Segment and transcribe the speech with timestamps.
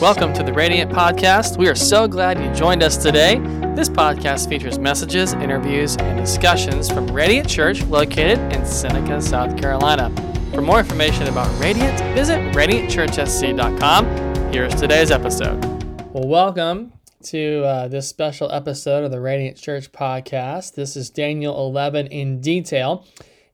[0.00, 1.56] Welcome to the Radiant Podcast.
[1.56, 3.38] We are so glad you joined us today.
[3.76, 10.10] This podcast features messages, interviews, and discussions from Radiant Church located in Seneca, South Carolina.
[10.52, 14.52] For more information about Radiant, visit radiantchurchsc.com.
[14.52, 15.64] Here's today's episode.
[16.12, 16.92] Well, welcome
[17.26, 20.74] to uh, this special episode of the Radiant Church Podcast.
[20.74, 23.06] This is Daniel 11 in detail.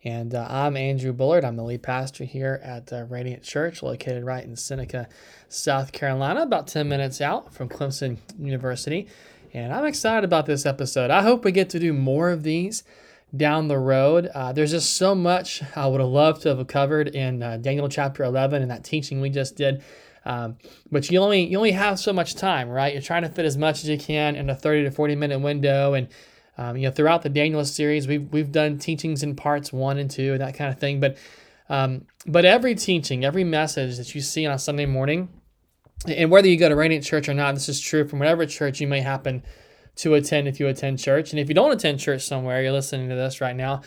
[0.03, 1.45] And uh, I'm Andrew Bullard.
[1.45, 5.09] I'm the lead pastor here at uh, Radiant Church, located right in Seneca,
[5.51, 9.09] South Carolina, about 10 minutes out from Clemson University.
[9.53, 11.11] And I'm excited about this episode.
[11.11, 12.83] I hope we get to do more of these
[13.37, 14.31] down the road.
[14.35, 17.91] Uh, there's just so much I would have loved to have covered in uh, Daniel
[17.91, 19.83] chapter 11 and that teaching we just did.
[20.25, 20.57] Um,
[20.91, 22.93] but you only you only have so much time, right?
[22.93, 25.39] You're trying to fit as much as you can in a 30 to 40 minute
[25.41, 26.09] window, and
[26.59, 30.11] um, you know, throughout the Daniel series, we've we've done teachings in parts one and
[30.11, 31.01] two and that kind of thing.
[31.01, 31.17] But
[31.69, 35.29] um, but every teaching, every message that you see on a Sunday morning,
[36.07, 38.81] and whether you go to Radiant Church or not, this is true from whatever church
[38.81, 39.43] you may happen
[39.97, 41.31] to attend if you attend church.
[41.31, 43.83] And if you don't attend church somewhere, you're listening to this right now.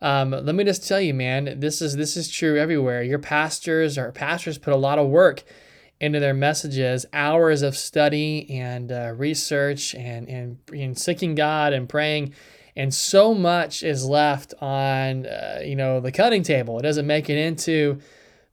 [0.00, 3.02] Um, let me just tell you, man, this is this is true everywhere.
[3.02, 5.44] Your pastors or pastors put a lot of work
[6.00, 11.88] into their messages hours of study and uh, research and, and, and seeking God and
[11.88, 12.34] praying.
[12.76, 16.78] And so much is left on, uh, you know, the cutting table.
[16.78, 17.98] It doesn't make it into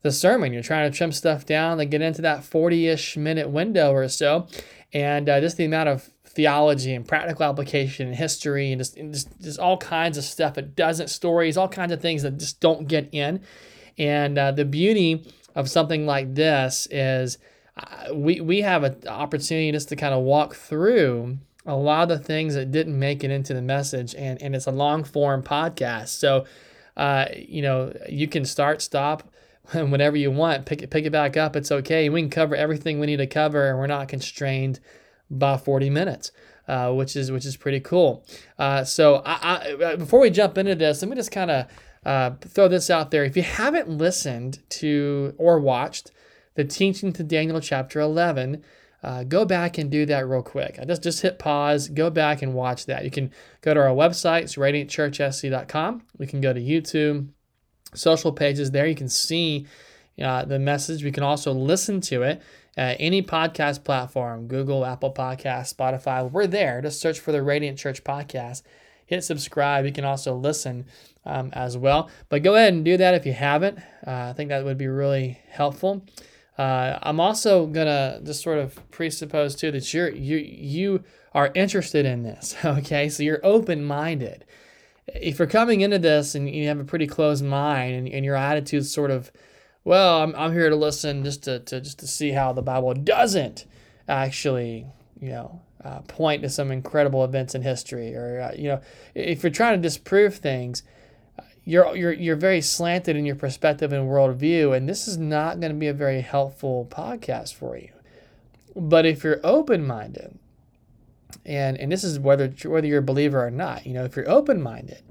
[0.01, 0.51] the sermon.
[0.51, 4.47] You're trying to trim stuff down to get into that 40-ish minute window or so.
[4.93, 9.13] And uh, just the amount of theology and practical application and history and just, and
[9.13, 10.57] just, just all kinds of stuff.
[10.57, 13.41] It doesn't stories, all kinds of things that just don't get in.
[13.97, 17.37] And uh, the beauty of something like this is
[17.77, 22.17] uh, we, we have an opportunity just to kind of walk through a lot of
[22.17, 25.41] the things that didn't make it into the message and, and it's a long form
[25.41, 26.09] podcast.
[26.09, 26.45] So
[26.95, 29.29] uh, you know you can start stop
[29.73, 31.55] whenever you want pick it pick it back up.
[31.55, 32.09] It's okay.
[32.09, 34.79] We can cover everything we need to cover and we're not constrained
[35.29, 36.31] by 40 minutes
[36.67, 38.25] uh, which is which is pretty cool.
[38.57, 41.67] Uh, so I, I, uh, before we jump into this let me just kind of
[42.05, 43.23] uh, throw this out there.
[43.23, 46.11] If you haven't listened to or watched
[46.53, 48.63] the teaching to Daniel chapter 11,
[49.03, 50.77] uh, go back and do that real quick.
[50.79, 53.03] I just just hit pause, go back and watch that.
[53.03, 56.03] You can go to our website, it's radiantchurchsc.com.
[56.17, 57.29] We can go to YouTube,
[57.93, 58.87] social pages there.
[58.87, 59.67] You can see
[60.21, 61.03] uh, the message.
[61.03, 62.41] We can also listen to it
[62.77, 66.29] at any podcast platform, Google, Apple Podcast, Spotify.
[66.29, 66.81] We're there.
[66.81, 68.63] Just search for the Radiant Church Podcast.
[69.05, 69.85] Hit subscribe.
[69.85, 70.85] You can also listen
[71.25, 72.09] um, as well.
[72.29, 73.79] But go ahead and do that if you haven't.
[74.05, 76.05] Uh, I think that would be really helpful.
[76.57, 82.05] Uh, I'm also gonna just sort of presuppose too that you're you you are interested
[82.05, 82.55] in this.
[82.65, 84.45] Okay, so you're open minded.
[85.07, 88.35] If you're coming into this and you have a pretty closed mind and, and your
[88.35, 89.31] attitude's sort of,
[89.83, 92.93] well, I'm, I'm here to listen just to, to just to see how the Bible
[92.93, 93.65] doesn't
[94.07, 94.87] actually,
[95.19, 98.81] you know, uh, point to some incredible events in history, or uh, you know,
[99.13, 100.81] if you're trying to disprove things,
[101.63, 105.71] you're you're you're very slanted in your perspective and worldview, and this is not going
[105.71, 107.91] to be a very helpful podcast for you.
[108.75, 110.39] But if you're open minded,
[111.45, 114.29] and and this is whether whether you're a believer or not, you know, if you're
[114.29, 115.03] open minded,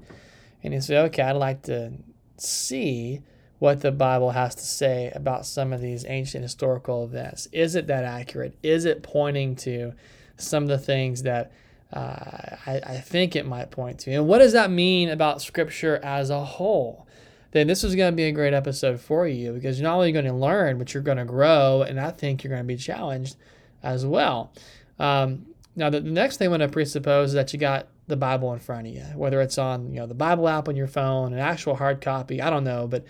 [0.61, 1.93] and you say, okay, I'd like to
[2.37, 3.21] see
[3.59, 7.47] what the Bible has to say about some of these ancient historical events.
[7.53, 8.57] Is it that accurate?
[8.61, 9.93] Is it pointing to
[10.37, 11.51] some of the things that
[11.93, 14.11] uh, I, I think it might point to.
[14.11, 17.07] And what does that mean about Scripture as a whole?
[17.51, 20.11] Then this is going to be a great episode for you because you're not only
[20.11, 22.75] going to learn, but you're going to grow, and I think you're going to be
[22.75, 23.37] challenged
[23.81, 24.51] as well.
[24.99, 25.45] Um,
[25.75, 28.51] now, the, the next thing I'm going to presuppose is that you got the Bible
[28.53, 31.33] in front of you, whether it's on you know the Bible app on your phone,
[31.33, 32.41] an actual hard copy.
[32.41, 33.05] I don't know, but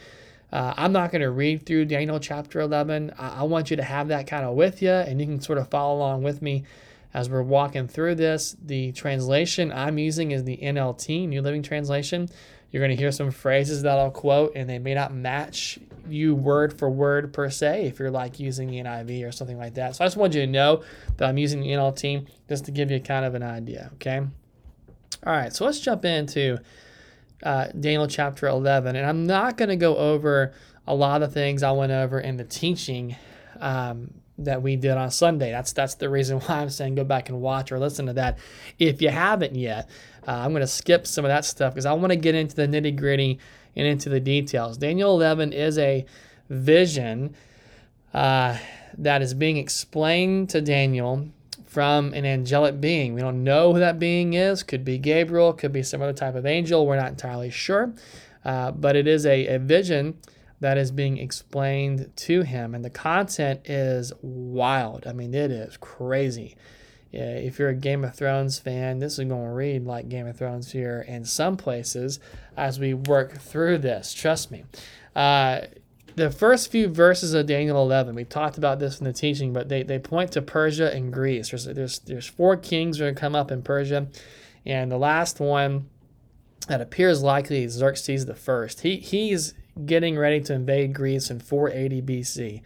[0.52, 3.14] uh, I'm not going to read through Daniel chapter 11.
[3.18, 5.58] I, I, want you to have that kind of with you, and you can sort
[5.58, 6.64] of follow along with me
[7.16, 12.28] as we're walking through this, the translation I'm using is the NLT, New Living Translation.
[12.70, 16.36] You're going to hear some phrases that I'll quote, and they may not match you
[16.36, 19.96] word for word per se if you're like using the NIV or something like that.
[19.96, 20.84] So I just want you to know
[21.16, 24.18] that I'm using the NLT just to give you kind of an idea, okay?
[24.18, 26.58] All right, so let's jump into
[27.44, 28.98] uh, Daniel chapter 11.
[28.98, 30.52] And I'm not going to go over
[30.86, 33.16] a lot of things I went over in the teaching
[33.62, 35.52] um, that we did on Sunday.
[35.52, 38.38] That's that's the reason why I'm saying go back and watch or listen to that.
[38.80, 39.90] If you haven't yet,
[40.28, 42.56] uh, I'm going to skip some of that stuff because I want to get into
[42.56, 43.40] the nitty gritty
[43.76, 44.78] and into the details.
[44.78, 46.06] Daniel 11 is a
[46.50, 47.36] vision
[48.14, 48.58] uh,
[48.98, 51.28] that is being explained to Daniel
[51.66, 53.14] from an angelic being.
[53.14, 54.64] We don't know who that being is.
[54.64, 56.88] Could be Gabriel, could be some other type of angel.
[56.88, 57.94] We're not entirely sure.
[58.46, 60.18] Uh, but it is a, a vision
[60.60, 62.74] that is being explained to him.
[62.74, 65.06] And the content is wild.
[65.06, 66.56] I mean, it is crazy.
[67.12, 70.38] If you're a Game of Thrones fan, this is going to read like Game of
[70.38, 72.20] Thrones here in some places
[72.58, 74.14] as we work through this.
[74.14, 74.66] Trust me.
[75.16, 75.62] Uh,
[76.16, 79.70] the first few verses of Daniel 11, we talked about this in the teaching, but
[79.70, 81.50] they, they point to Persia and Greece.
[81.50, 84.08] There's, there's, there's four kings that are going to come up in Persia,
[84.66, 85.90] and the last one
[86.68, 88.82] that appears likely is Xerxes the first.
[88.82, 89.54] He, he's
[89.86, 92.62] getting ready to invade Greece in 480 BC.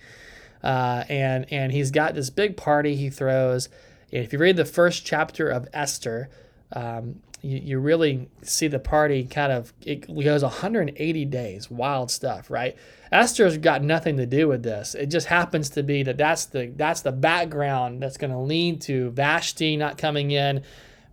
[0.64, 3.70] Uh, and, and he's got this big party he throws.
[4.12, 6.30] If you read the first chapter of Esther,
[6.74, 12.50] um, you, you really see the party kind of, it goes 180 days, wild stuff,
[12.50, 12.76] right?
[13.12, 14.94] Esther's got nothing to do with this.
[14.96, 18.82] It just happens to be that that's the, that's the background that's going to lead
[18.82, 20.64] to Vashti not coming in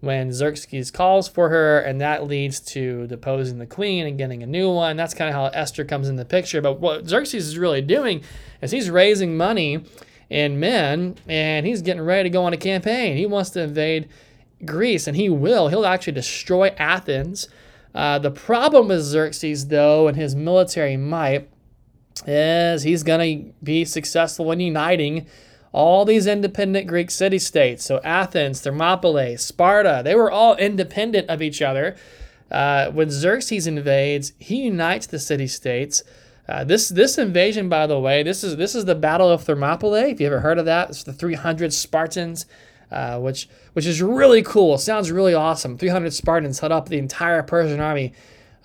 [0.07, 4.47] when Xerxes calls for her, and that leads to deposing the queen and getting a
[4.47, 4.97] new one.
[4.97, 6.63] That's kind of how Esther comes in the picture.
[6.63, 8.23] But what Xerxes is really doing
[8.63, 9.85] is he's raising money
[10.31, 13.17] and men, and he's getting ready to go on a campaign.
[13.17, 14.09] He wants to invade
[14.65, 15.69] Greece, and he will.
[15.69, 17.49] He'll actually destroy Athens.
[17.95, 21.49] Uh, the problem with Xerxes, though, and his military might,
[22.27, 25.27] is he's going to be successful in uniting
[25.73, 27.85] all these independent Greek city states.
[27.85, 31.97] So Athens, Thermopylae, Sparta, they were all independent of each other.
[32.51, 36.03] Uh, when Xerxes invades, he unites the city states.
[36.49, 40.13] Uh, this this invasion, by the way, this is this is the Battle of Thermopylae.
[40.13, 42.47] If you ever heard of that, it's the 300 Spartans,
[42.93, 44.79] uh, which which is really cool.
[44.79, 45.77] Sounds really awesome.
[45.77, 48.13] 300 Spartans held up the entire Persian army.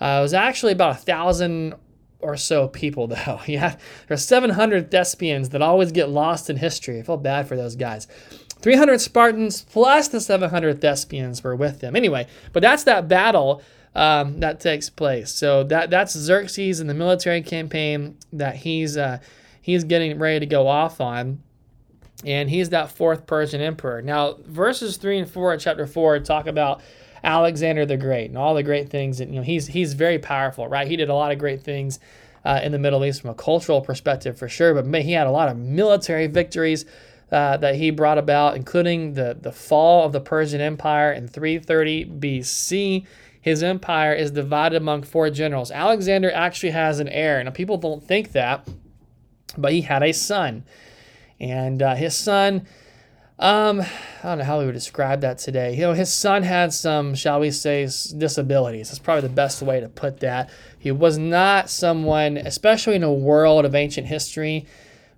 [0.00, 1.74] Uh, it was actually about a thousand
[2.22, 3.40] or so people, though.
[3.46, 3.76] Yeah,
[4.08, 6.98] there are 700 Thespians that always get lost in history.
[6.98, 8.06] I feel bad for those guys.
[8.60, 11.96] 300 Spartans plus the 700 Thespians were with them.
[11.96, 13.60] Anyway, but that's that battle
[13.94, 15.32] um, that takes place.
[15.32, 19.18] So that that's Xerxes and the military campaign that he's uh,
[19.60, 21.42] he's getting ready to go off on.
[22.24, 24.00] And he's that fourth Persian emperor.
[24.00, 26.80] Now, verses three and four of chapter four talk about
[27.24, 29.20] Alexander the Great and all the great things.
[29.20, 30.86] And you know, he's he's very powerful, right?
[30.86, 32.00] He did a lot of great things
[32.44, 34.80] uh, in the Middle East from a cultural perspective, for sure.
[34.80, 36.84] But he had a lot of military victories.
[37.30, 42.04] Uh, that he brought about, including the, the fall of the Persian Empire in 330
[42.04, 43.06] BC.
[43.40, 45.70] His empire is divided among four generals.
[45.70, 47.42] Alexander actually has an heir.
[47.42, 48.68] Now, people don't think that,
[49.56, 50.64] but he had a son.
[51.40, 52.66] And uh, his son
[53.42, 53.86] um, I
[54.22, 55.74] don't know how we would describe that today.
[55.74, 58.88] You know, his son had some, shall we say, disabilities.
[58.88, 60.48] That's probably the best way to put that.
[60.78, 64.66] He was not someone, especially in a world of ancient history,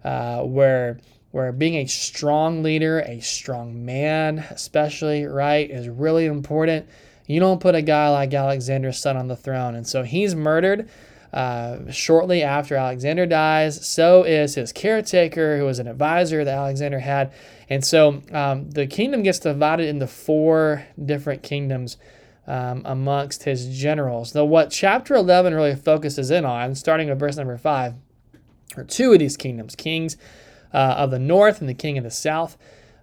[0.05, 0.99] uh, where
[1.33, 6.89] where being a strong leader, a strong man, especially right, is really important.
[7.27, 10.89] You don't put a guy like Alexander's son on the throne, and so he's murdered.
[11.35, 17.01] Uh, shortly after Alexander dies, so is his caretaker, who was an advisor that Alexander
[17.01, 17.33] had.
[17.69, 21.97] And so um, the kingdom gets divided into four different kingdoms
[22.47, 24.33] um, amongst his generals.
[24.33, 27.95] Now, what chapter 11 really focuses in on, starting with verse number 5,
[28.77, 30.17] are two of these kingdoms kings
[30.73, 32.57] uh, of the north and the king of the south.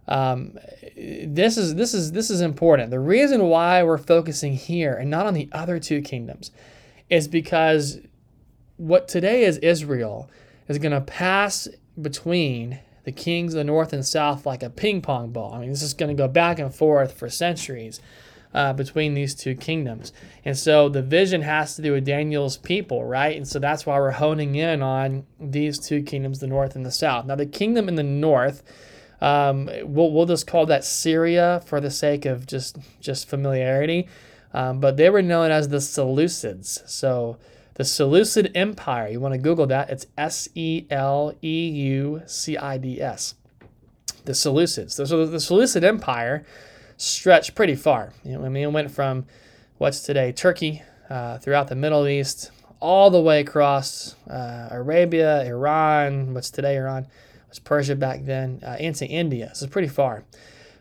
[0.07, 0.57] Um,
[0.95, 2.91] this is this is this is important.
[2.91, 6.51] The reason why we're focusing here and not on the other two kingdoms
[7.09, 7.99] is because
[8.81, 10.27] what today is Israel
[10.67, 11.67] is going to pass
[12.01, 15.53] between the kings of the north and south like a ping pong ball.
[15.53, 17.99] I mean, this is going to go back and forth for centuries
[18.55, 20.11] uh, between these two kingdoms.
[20.43, 23.37] And so the vision has to do with Daniel's people, right?
[23.37, 26.91] And so that's why we're honing in on these two kingdoms, the north and the
[26.91, 27.25] south.
[27.25, 28.63] Now, the kingdom in the north.
[29.21, 34.07] Um, we'll, we'll just call that Syria for the sake of just just familiarity,
[34.51, 36.89] um, but they were known as the Seleucids.
[36.89, 37.37] So
[37.81, 39.07] the Seleucid Empire.
[39.07, 39.89] You want to Google that.
[39.89, 43.33] It's S E L E U C I D S.
[44.23, 44.91] The Seleucids.
[44.91, 46.45] So the Seleucid Empire
[46.97, 48.13] stretched pretty far.
[48.23, 49.25] You know, I mean, it went from
[49.79, 56.35] what's today Turkey uh, throughout the Middle East, all the way across uh, Arabia, Iran,
[56.35, 57.07] what's today Iran,
[57.49, 59.49] was Persia back then, uh, into India.
[59.55, 60.23] So it's pretty far.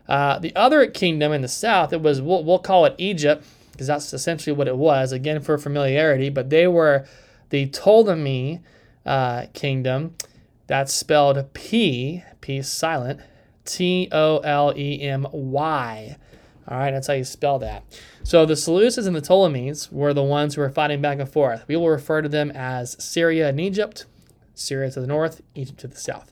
[0.07, 3.43] Uh, the other kingdom in the south, it was we'll, we'll call it Egypt
[3.81, 7.07] because that's essentially what it was, again for familiarity, but they were
[7.49, 8.61] the Ptolemy
[9.07, 10.15] uh, kingdom.
[10.67, 13.23] That's spelled P, P silent,
[13.65, 16.17] T O L E M Y.
[16.69, 17.83] All right, that's how you spell that.
[18.23, 21.65] So the Seleucids and the Ptolemies were the ones who were fighting back and forth.
[21.67, 24.05] We will refer to them as Syria and Egypt,
[24.55, 26.31] Syria to the north, Egypt to the south.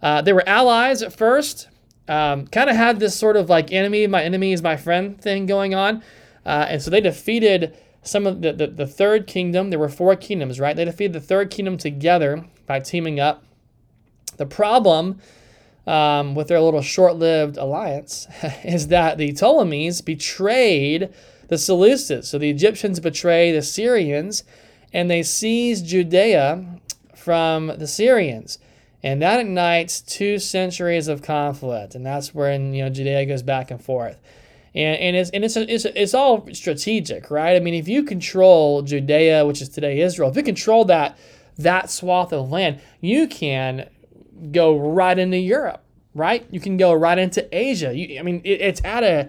[0.00, 1.66] Uh, they were allies at first,
[2.06, 5.46] um, kind of had this sort of like enemy, my enemy is my friend thing
[5.46, 6.04] going on.
[6.44, 10.16] Uh, and so they defeated some of the, the, the third kingdom, there were four
[10.16, 10.74] kingdoms, right?
[10.74, 13.44] They defeated the third kingdom together by teaming up.
[14.38, 15.20] The problem
[15.86, 18.26] um, with their little short lived alliance
[18.64, 21.12] is that the Ptolemies betrayed
[21.48, 22.24] the Seleucids.
[22.24, 24.44] So the Egyptians betray the Syrians
[24.92, 26.64] and they seize Judea
[27.14, 28.58] from the Syrians.
[29.02, 31.94] And that ignites two centuries of conflict.
[31.94, 34.18] And that's when, you know, Judea goes back and forth.
[34.74, 37.56] And, and it's and it's, it's it's all strategic, right?
[37.56, 41.18] I mean, if you control Judea, which is today Israel, if you control that
[41.58, 43.88] that swath of land, you can
[44.52, 45.82] go right into Europe,
[46.14, 46.46] right?
[46.50, 47.92] You can go right into Asia.
[47.92, 49.28] You, I mean, it, it's at a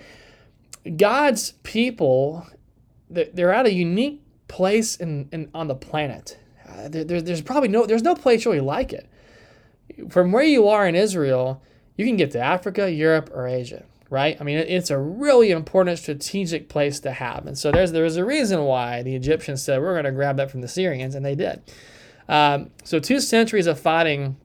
[0.95, 2.45] God's people.
[3.10, 6.38] They're at a unique place in, in on the planet.
[6.69, 9.10] Uh, there, there's probably no there's no place really like it.
[10.10, 11.63] From where you are in Israel,
[11.98, 14.38] you can get to Africa, Europe, or Asia right?
[14.39, 17.48] I mean, it's a really important strategic place to have.
[17.48, 20.51] And so there's there's a reason why the Egyptians said we're going to grab that
[20.51, 21.62] from the Syrians, and they did.
[22.30, 24.36] Um, so two centuries of fighting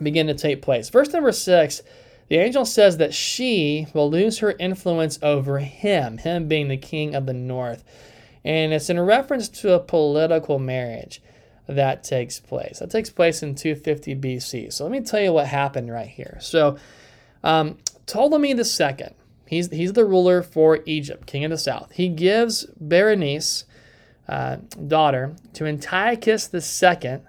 [0.00, 0.90] begin to take place.
[0.90, 1.82] Verse number six,
[2.28, 7.14] the angel says that she will lose her influence over him, him being the king
[7.14, 7.82] of the north.
[8.44, 11.22] And it's in reference to a political marriage
[11.66, 12.80] that takes place.
[12.80, 14.72] That takes place in 250 BC.
[14.72, 16.38] So let me tell you what happened right here.
[16.40, 16.78] So
[17.42, 17.78] um,
[18.10, 19.14] Ptolemy II,
[19.46, 21.92] he's, he's the ruler for Egypt, king of the south.
[21.92, 23.64] He gives Berenice,
[24.28, 27.20] uh, daughter, to Antiochus II,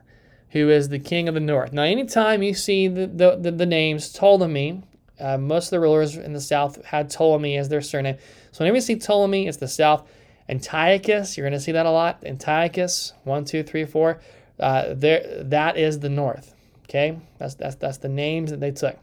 [0.49, 1.71] who is the king of the north.
[1.71, 4.83] Now, anytime you see the, the, the, the names Ptolemy,
[5.19, 8.17] uh, most of the rulers in the south had Ptolemy as their surname.
[8.51, 10.09] So whenever you see Ptolemy, it's the south.
[10.49, 12.23] Antiochus, you're going to see that a lot.
[12.25, 14.19] Antiochus, one, two, three, four.
[14.59, 16.53] Uh, there, that is the north.
[16.83, 18.97] Okay, that's that's that's the names that they took.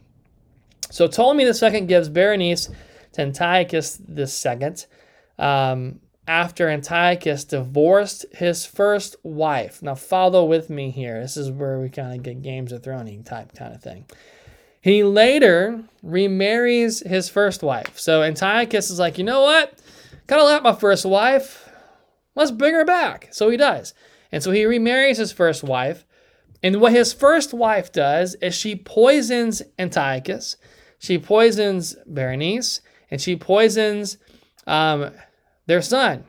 [0.90, 2.70] So Ptolemy II gives Berenice
[3.12, 4.74] to Antiochus II
[5.38, 9.82] um, after Antiochus divorced his first wife.
[9.82, 11.20] Now follow with me here.
[11.20, 14.06] This is where we kind of get Games of Thrones type kind of thing.
[14.80, 17.98] He later remarries his first wife.
[17.98, 19.78] So Antiochus is like, you know what?
[20.26, 21.68] Kind of like my first wife.
[22.34, 23.28] Let's bring her back.
[23.32, 23.94] So he does.
[24.30, 26.04] And so he remarries his first wife.
[26.62, 30.56] And what his first wife does is she poisons Antiochus
[30.98, 34.18] she poisons Berenice and she poisons
[34.66, 35.10] um,
[35.66, 36.24] their son.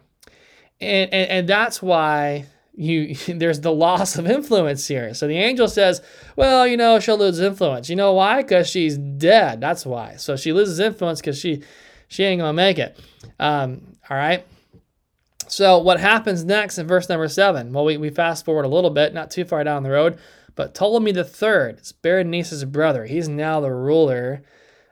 [0.82, 2.46] And, and, and that's why
[2.80, 5.14] you there's the loss of influence here.
[5.14, 6.02] So the angel says,
[6.36, 7.90] well, you know, she'll lose influence.
[7.90, 8.42] You know why?
[8.42, 9.62] Because she's dead.
[9.62, 10.16] That's why.
[10.16, 11.64] So she loses influence because she
[12.08, 12.98] she ain't gonna make it.
[13.40, 14.46] Um, all right.
[15.48, 17.74] So what happens next in verse number seven?
[17.74, 20.20] Well, we, we fast forward a little bit, not too far down the road,
[20.56, 23.06] but Ptolemy the third, it's Berenice's brother.
[23.06, 24.44] He's now the ruler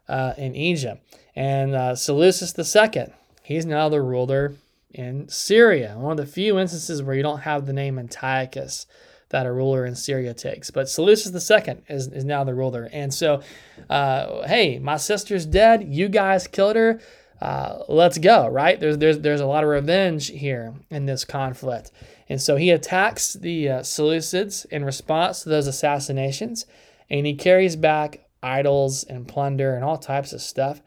[0.07, 1.03] uh, in Egypt.
[1.35, 4.55] And uh, Seleucus II, he's now the ruler
[4.91, 5.95] in Syria.
[5.97, 8.87] One of the few instances where you don't have the name Antiochus
[9.29, 10.71] that a ruler in Syria takes.
[10.71, 12.89] But Seleucus II is, is now the ruler.
[12.91, 13.41] And so,
[13.89, 15.83] uh, hey, my sister's dead.
[15.87, 17.01] You guys killed her.
[17.41, 18.79] Uh, let's go, right?
[18.79, 21.91] There's, there's, there's a lot of revenge here in this conflict.
[22.29, 26.65] And so he attacks the uh, Seleucids in response to those assassinations,
[27.09, 30.81] and he carries back idols and plunder and all types of stuff.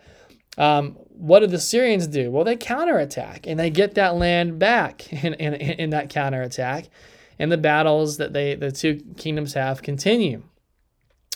[0.59, 2.30] Um, what did the Syrians do?
[2.30, 6.88] Well, they counterattack and they get that land back in, in, in that counterattack.
[7.38, 10.42] And the battles that they the two kingdoms have continue.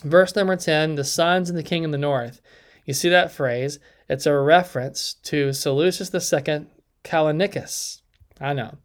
[0.02, 2.42] Verse number 10 the sons and the king in the north.
[2.84, 3.78] You see that phrase?
[4.08, 6.66] It's a reference to Seleucus II
[7.04, 8.02] Callinicus.
[8.38, 8.76] I know.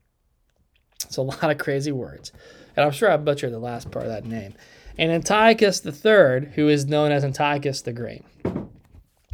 [1.05, 2.31] It's a lot of crazy words.
[2.75, 4.53] And I'm sure I butchered the last part of that name
[4.99, 8.25] and Antiochus III, who is known as Antiochus the Great.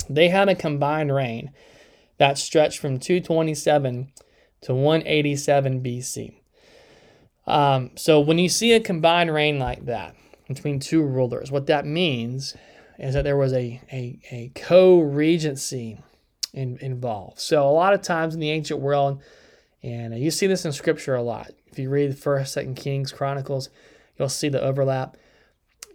[0.07, 1.51] They had a combined reign
[2.19, 4.11] that stretched from 227
[4.61, 6.35] to 187 BC.
[7.47, 10.15] Um, so when you see a combined reign like that
[10.47, 12.55] between two rulers, what that means
[12.99, 15.97] is that there was a, a, a co-regency
[16.53, 17.39] in, involved.
[17.39, 19.19] So a lot of times in the ancient world,
[19.81, 21.49] and you see this in scripture a lot.
[21.71, 23.69] If you read First, Second Kings, Chronicles,
[24.19, 25.17] you'll see the overlap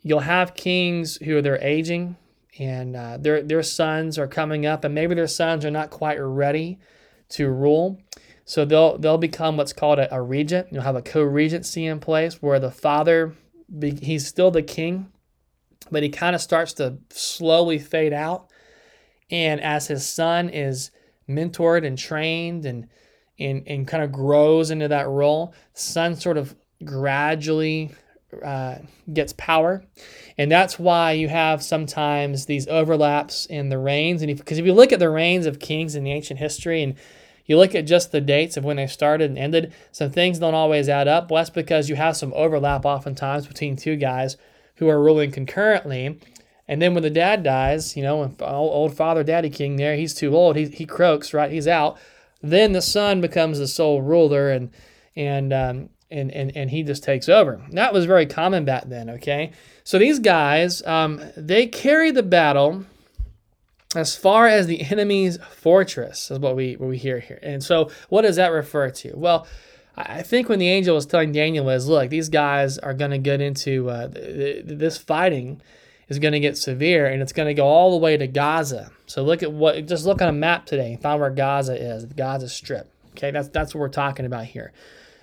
[0.03, 2.17] you'll have kings who are they're aging
[2.59, 6.17] and uh, their their sons are coming up, and maybe their sons are not quite
[6.17, 6.79] ready
[7.31, 8.01] to rule.
[8.45, 10.69] So they'll they'll become what's called a, a regent.
[10.71, 13.35] You'll have a co-regency in place where the father
[13.79, 15.13] be, he's still the king,
[15.91, 18.51] but he kind of starts to slowly fade out.
[19.31, 20.91] And as his son is
[21.29, 22.89] mentored and trained and
[23.39, 26.55] and, and kind of grows into that role, son sort of
[26.85, 27.93] gradually
[28.45, 28.77] uh,
[29.13, 29.83] gets power.
[30.39, 34.23] And that's why you have sometimes these overlaps in the reigns.
[34.23, 36.83] And because if, if, you look at the reigns of kings in the ancient history
[36.83, 36.95] and
[37.47, 40.55] you look at just the dates of when they started and ended, some things don't
[40.55, 41.31] always add up.
[41.31, 44.37] Well, that's because you have some overlap oftentimes between two guys
[44.77, 46.19] who are ruling concurrently.
[46.69, 50.37] And then when the dad dies, you know, old father daddy king there, he's too
[50.37, 51.51] old, he, he croaks, right?
[51.51, 51.99] He's out.
[52.43, 54.71] Then the son becomes the sole ruler and
[55.17, 57.61] and um, and, and, and he just takes over.
[57.71, 59.53] That was very common back then, okay?
[59.85, 62.85] So these guys, um, they carry the battle
[63.95, 67.39] as far as the enemy's fortress, is what we, what we hear here.
[67.43, 69.13] And so what does that refer to?
[69.17, 69.47] Well,
[69.97, 73.19] I think when the angel was telling Daniel is, look, these guys are going to
[73.19, 75.61] get into uh, this fighting
[76.09, 78.91] is going to get severe and it's going to go all the way to Gaza.
[79.07, 82.07] So look at what, just look on a map today and find where Gaza is,
[82.07, 82.91] the Gaza Strip.
[83.13, 84.73] Okay, that's, that's what we're talking about here.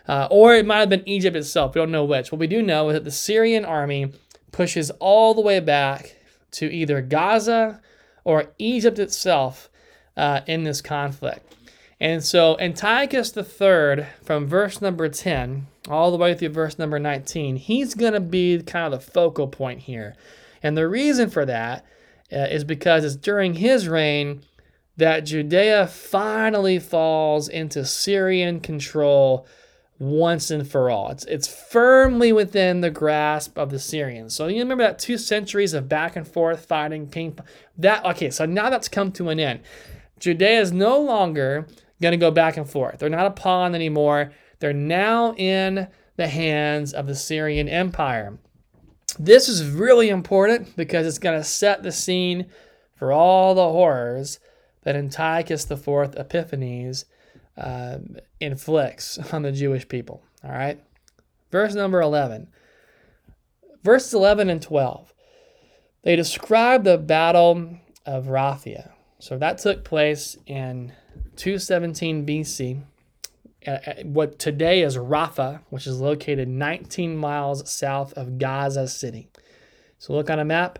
[0.07, 1.75] Uh, or it might have been Egypt itself.
[1.75, 2.31] We don't know which.
[2.31, 4.13] What we do know is that the Syrian army
[4.51, 6.15] pushes all the way back
[6.51, 7.81] to either Gaza
[8.23, 9.69] or Egypt itself
[10.15, 11.55] uh, in this conflict.
[11.99, 17.55] And so Antiochus III, from verse number 10 all the way through verse number 19,
[17.55, 20.15] he's going to be kind of the focal point here.
[20.61, 21.85] And the reason for that
[22.31, 24.43] uh, is because it's during his reign
[24.97, 29.47] that Judea finally falls into Syrian control
[30.00, 31.10] once and for all.
[31.10, 34.36] It's, it's firmly within the grasp of the Syrians.
[34.36, 37.38] So you remember that two centuries of back and forth fighting, ping,
[37.77, 38.30] that okay.
[38.30, 39.62] So now that's come to an end.
[40.20, 41.68] Judea is no longer
[42.01, 43.00] going to go back and forth.
[43.00, 44.32] They're not a pawn anymore.
[44.60, 48.38] They're now in the hands of the Syrian Empire.
[49.20, 52.48] This is really important because it's going to set the scene
[52.96, 54.39] for all the horrors
[54.84, 57.06] that Antiochus IV Epiphanes
[57.57, 57.99] uh,
[58.39, 60.23] inflicts on the Jewish people.
[60.43, 60.81] All right.
[61.51, 62.47] Verse number 11.
[63.83, 65.13] Verses 11 and 12.
[66.03, 68.91] They describe the Battle of Raphia.
[69.19, 70.93] So that took place in
[71.37, 72.83] 217 BC.
[74.03, 79.29] What today is Rafah, which is located 19 miles south of Gaza City.
[79.97, 80.79] So look on a map,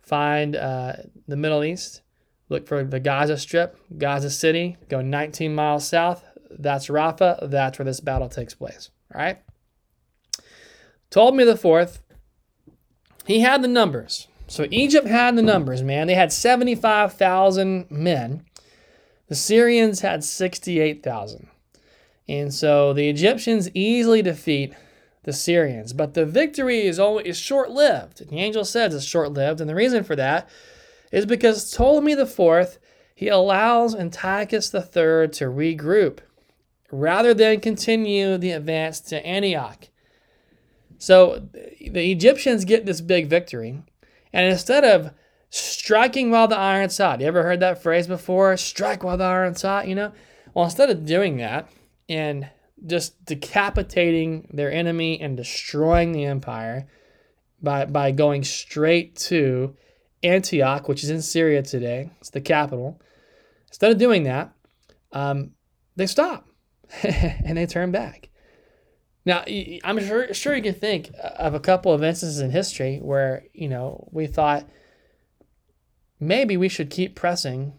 [0.00, 0.94] find uh,
[1.26, 2.02] the Middle East,
[2.48, 6.24] Look for the Gaza Strip, Gaza City, go 19 miles south.
[6.50, 7.50] That's Rafah.
[7.50, 8.90] That's where this battle takes place.
[9.14, 9.38] All right.
[11.10, 12.02] Ptolemy the fourth,
[13.26, 14.28] he had the numbers.
[14.46, 16.06] So Egypt had the numbers, man.
[16.06, 18.44] They had 75,000 men.
[19.28, 21.48] The Syrians had 68,000.
[22.26, 24.74] And so the Egyptians easily defeat
[25.24, 25.92] the Syrians.
[25.92, 28.28] But the victory is only is short-lived.
[28.28, 30.48] The angel says it's short-lived, and the reason for that
[31.12, 32.78] is because Ptolemy IV,
[33.14, 36.20] he allows Antiochus III to regroup
[36.90, 39.88] rather than continue the advance to Antioch.
[40.98, 43.82] So the Egyptians get this big victory,
[44.32, 45.12] and instead of
[45.50, 48.56] striking while the iron's hot, you ever heard that phrase before?
[48.56, 50.12] Strike while the iron's hot, you know?
[50.54, 51.70] Well, instead of doing that
[52.08, 52.50] and
[52.86, 56.86] just decapitating their enemy and destroying the empire
[57.62, 59.76] by, by going straight to
[60.22, 63.00] Antioch, which is in Syria today, it's the capital.
[63.68, 64.52] Instead of doing that,
[65.12, 65.52] um,
[65.96, 66.48] they stop
[67.02, 68.28] and they turn back.
[69.24, 69.44] Now,
[69.84, 73.68] I'm sure, sure you can think of a couple of instances in history where, you
[73.68, 74.66] know, we thought
[76.18, 77.74] maybe we should keep pressing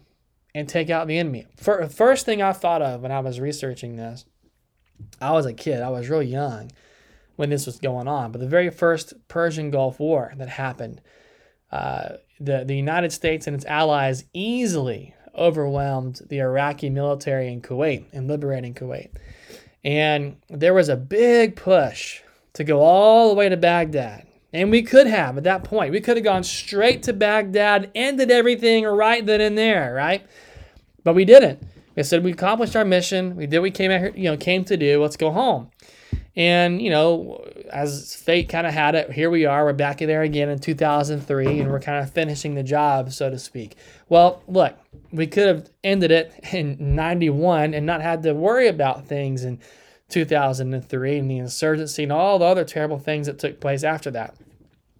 [0.54, 1.46] and take out the enemy.
[1.56, 4.26] For, first thing I thought of when I was researching this,
[5.20, 6.70] I was a kid, I was real young
[7.36, 11.00] when this was going on, but the very first Persian Gulf War that happened,
[11.72, 18.06] uh, the, the United States and its allies easily overwhelmed the Iraqi military in Kuwait
[18.12, 19.10] and liberating Kuwait.
[19.84, 22.20] And there was a big push
[22.54, 24.26] to go all the way to Baghdad.
[24.52, 25.92] And we could have at that point.
[25.92, 30.26] We could have gone straight to Baghdad, ended everything right then and there, right?
[31.04, 31.62] But we didn't.
[31.94, 33.36] We said we accomplished our mission.
[33.36, 35.00] We did what we came out here, you know, came to do.
[35.00, 35.70] Let's go home.
[36.34, 39.64] And, you know, as fate kind of had it, here we are.
[39.64, 43.30] We're back in there again in 2003, and we're kind of finishing the job, so
[43.30, 43.76] to speak.
[44.08, 44.76] Well, look,
[45.12, 49.60] we could have ended it in 91 and not had to worry about things in
[50.10, 54.34] 2003 and the insurgency and all the other terrible things that took place after that.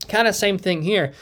[0.08, 1.12] Kind of same thing here.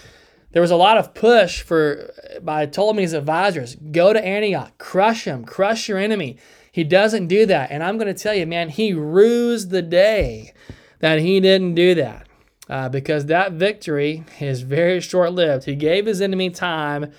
[0.52, 5.44] There was a lot of push for by Ptolemy's advisors go to Antioch, crush him,
[5.44, 6.38] crush your enemy.
[6.72, 7.70] He doesn't do that.
[7.70, 10.52] And I'm going to tell you, man, he rues the day
[11.00, 12.26] that he didn't do that.
[12.68, 15.64] Uh, because that victory is very short lived.
[15.64, 17.12] He gave his enemy time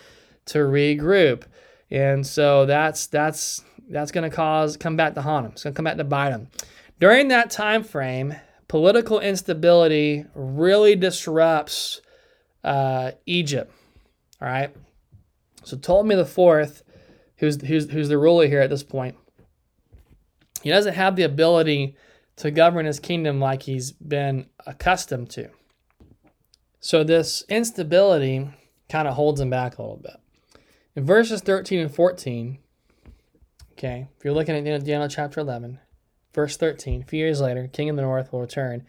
[0.46, 1.44] to regroup.
[1.90, 5.52] And so that's that's that's going to cause come back to haunt him.
[5.54, 6.50] It's going to come back to bite him.
[7.00, 8.36] During that time frame,
[8.68, 12.02] political instability really disrupts
[12.64, 13.74] uh, Egypt.
[14.42, 14.76] All right.
[15.64, 16.84] So Ptolemy the fourth,
[17.38, 19.16] who's who's who's the ruler here at this point,
[20.62, 21.96] He doesn't have the ability
[22.40, 25.50] to govern his kingdom like he's been accustomed to.
[26.80, 28.48] So this instability
[28.88, 30.16] kind of holds him back a little bit.
[30.96, 32.58] In verses 13 and 14,
[33.74, 35.80] okay, if you're looking at Daniel chapter 11,
[36.34, 38.86] verse 13, a few years later, king of the north will return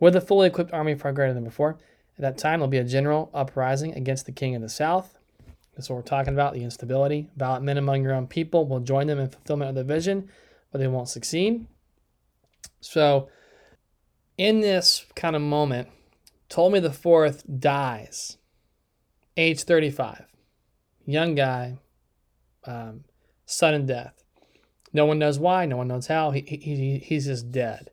[0.00, 1.78] with a fully equipped army far greater than before.
[2.16, 5.18] At that time, there'll be a general uprising against the king of the south.
[5.76, 7.28] That's what we're talking about the instability.
[7.36, 10.30] Violent men among your own people will join them in fulfillment of the vision,
[10.72, 11.66] but they won't succeed.
[12.84, 13.28] So,
[14.36, 15.88] in this kind of moment,
[16.50, 18.36] Ptolemy the Fourth dies,
[19.38, 20.26] age 35.
[21.06, 21.78] Young guy,
[22.66, 23.04] um,
[23.46, 24.22] sudden death.
[24.92, 26.30] No one knows why, no one knows how.
[26.30, 27.90] He, he, he's just dead.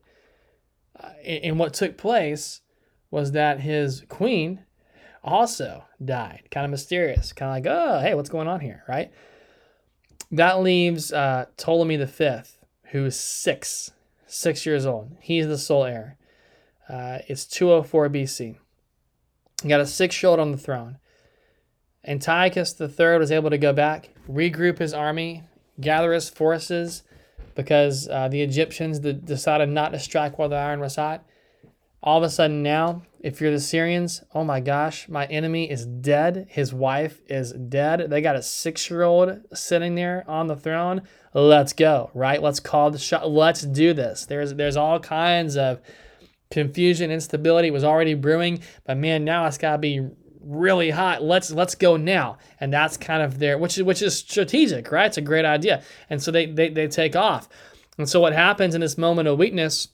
[1.00, 2.62] Uh, and what took place
[3.10, 4.66] was that his queen
[5.24, 6.44] also died.
[6.52, 7.32] Kind of mysterious.
[7.32, 9.12] Kind of like, oh, hey, what's going on here, right?
[10.32, 12.58] That leaves uh, Ptolemy the Fifth,
[12.92, 13.92] who is six,
[14.32, 15.18] six years old.
[15.20, 16.18] He's the sole heir.
[16.90, 18.58] Uh, it's 204 BC.
[19.62, 20.98] He got a six-year-old on the throne.
[22.06, 25.44] Antiochus III was able to go back, regroup his army,
[25.80, 27.04] gather his forces,
[27.54, 31.24] because uh, the Egyptians decided not to strike while the iron was hot.
[32.02, 35.86] All of a sudden, now, if you're the Syrians, oh my gosh, my enemy is
[35.86, 36.48] dead.
[36.50, 38.10] His wife is dead.
[38.10, 41.04] They got a six year old sitting there on the throne.
[41.34, 42.42] Let's go, right?
[42.42, 43.30] Let's call the shot.
[43.30, 44.26] Let's do this.
[44.26, 45.82] There's, there's all kinds of
[46.50, 50.08] confusion, instability was already brewing, but man, now it's got to be
[50.42, 51.24] really hot.
[51.24, 52.38] Let's let's go now.
[52.60, 55.06] And that's kind of their which is which is strategic, right?
[55.06, 55.84] It's a great idea.
[56.10, 57.48] And so they they, they take off.
[57.98, 59.90] And so what happens in this moment of weakness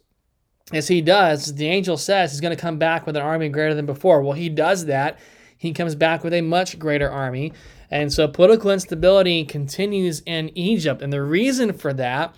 [0.73, 3.73] as he does, the angel says he's going to come back with an army greater
[3.73, 4.21] than before.
[4.21, 5.19] Well, he does that.
[5.57, 7.53] He comes back with a much greater army.
[7.89, 11.01] And so political instability continues in Egypt.
[11.01, 12.35] And the reason for that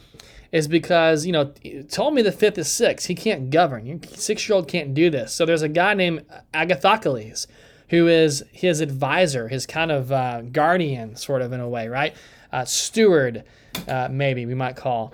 [0.51, 1.53] is because, you know,
[1.89, 3.05] Ptolemy the fifth is six.
[3.05, 4.01] He can't govern.
[4.03, 5.33] Six year old can't do this.
[5.33, 7.47] So there's a guy named Agathocles
[7.89, 12.15] who is his advisor, his kind of uh, guardian, sort of in a way, right?
[12.51, 13.43] Uh, steward,
[13.87, 15.13] uh, maybe we might call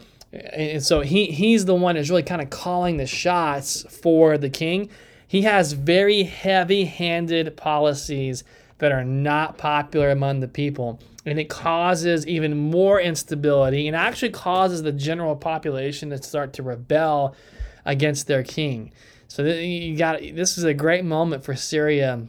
[0.53, 4.49] and so he he's the one that's really kind of calling the shots for the
[4.49, 4.89] king.
[5.27, 8.43] He has very heavy-handed policies
[8.77, 14.31] that are not popular among the people, and it causes even more instability, and actually
[14.31, 17.35] causes the general population to start to rebel
[17.85, 18.91] against their king.
[19.27, 22.27] So you got this is a great moment for Syria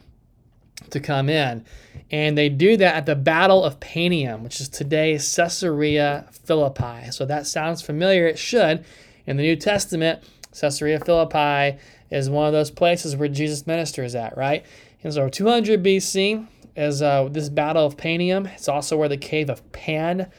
[0.89, 1.65] to come in.
[2.11, 7.11] And they do that at the Battle of Panium, which is today Caesarea Philippi.
[7.11, 8.27] So that sounds familiar.
[8.27, 8.85] It should.
[9.25, 10.23] In the New Testament,
[10.59, 11.77] Caesarea Philippi
[12.09, 14.65] is one of those places where Jesus ministers at, right?
[15.03, 18.51] And so 200 BC is uh, this Battle of Panium.
[18.53, 20.31] It's also where the Cave of Pan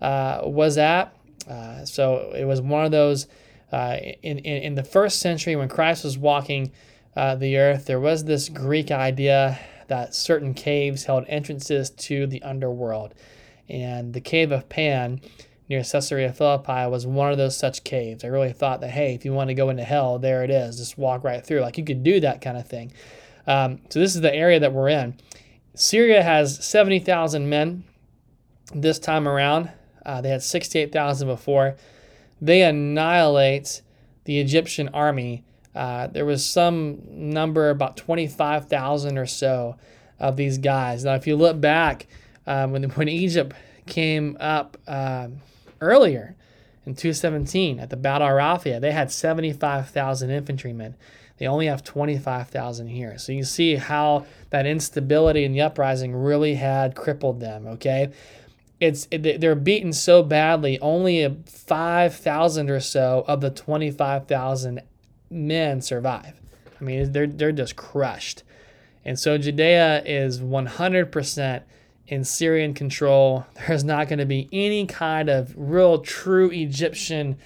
[0.00, 1.16] uh, was at.
[1.48, 3.26] Uh, so it was one of those
[3.72, 6.70] uh, in, in, in, the first century when Christ was walking
[7.16, 12.42] uh, the earth, there was this Greek idea that certain caves held entrances to the
[12.42, 13.14] underworld.
[13.68, 15.20] And the cave of Pan
[15.68, 18.24] near Caesarea Philippi was one of those such caves.
[18.24, 20.78] I really thought that, hey, if you want to go into hell, there it is.
[20.78, 21.60] Just walk right through.
[21.60, 22.92] Like you could do that kind of thing.
[23.46, 25.16] Um, so this is the area that we're in.
[25.74, 27.84] Syria has 70,000 men
[28.74, 29.70] this time around.
[30.04, 31.76] Uh, they had 68,000 before.
[32.40, 33.82] They annihilate
[34.24, 35.44] the Egyptian army
[35.76, 39.76] uh, there was some number, about 25,000 or so
[40.18, 41.04] of these guys.
[41.04, 42.06] Now, if you look back,
[42.46, 43.54] um, when, when Egypt
[43.86, 45.28] came up uh,
[45.80, 46.34] earlier
[46.86, 50.94] in 217 at the Battle of Raphia, they had 75,000 infantrymen.
[51.38, 53.18] They only have 25,000 here.
[53.18, 58.12] So you see how that instability in the uprising really had crippled them, okay?
[58.80, 64.80] It's it, they're beaten so badly, only 5,000 or so of the 25,000
[65.30, 66.40] men survive.
[66.80, 68.42] I mean, they're, they're just crushed.
[69.04, 71.62] And so Judea is 100%
[72.08, 73.46] in Syrian control.
[73.66, 77.38] There's not going to be any kind of real, true Egyptian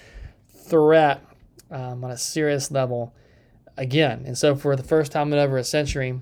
[0.53, 1.23] threat
[1.69, 3.13] um, on a serious level
[3.77, 4.23] again.
[4.25, 6.21] And so, for the first time in over a century,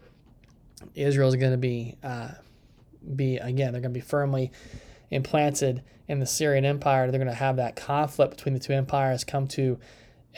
[0.95, 2.30] Israel is going to be, uh,
[3.15, 4.52] be again, they're going to be firmly
[5.12, 7.10] implanted in the Syrian Empire.
[7.10, 9.80] They're going to have that conflict between the two empires come to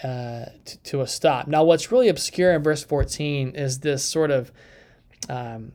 [0.04, 1.48] uh, to, to, a stop.
[1.48, 4.52] Now, what's really obscure in verse 14 is this sort of
[5.30, 5.74] um,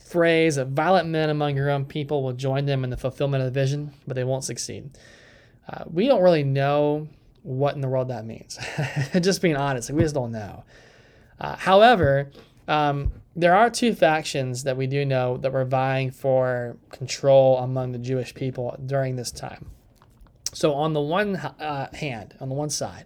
[0.00, 3.52] phrase of violent men among your own people will join them in the fulfillment of
[3.52, 4.90] the vision, but they won't succeed.
[5.68, 7.08] Uh, we don't really know
[7.42, 8.58] what in the world that means.
[9.20, 10.64] just being honest, we just don't know.
[11.38, 12.30] Uh, however,
[12.66, 17.92] um, there are two factions that we do know that were vying for control among
[17.92, 19.70] the Jewish people during this time.
[20.52, 23.04] So on the one uh, hand, on the one side,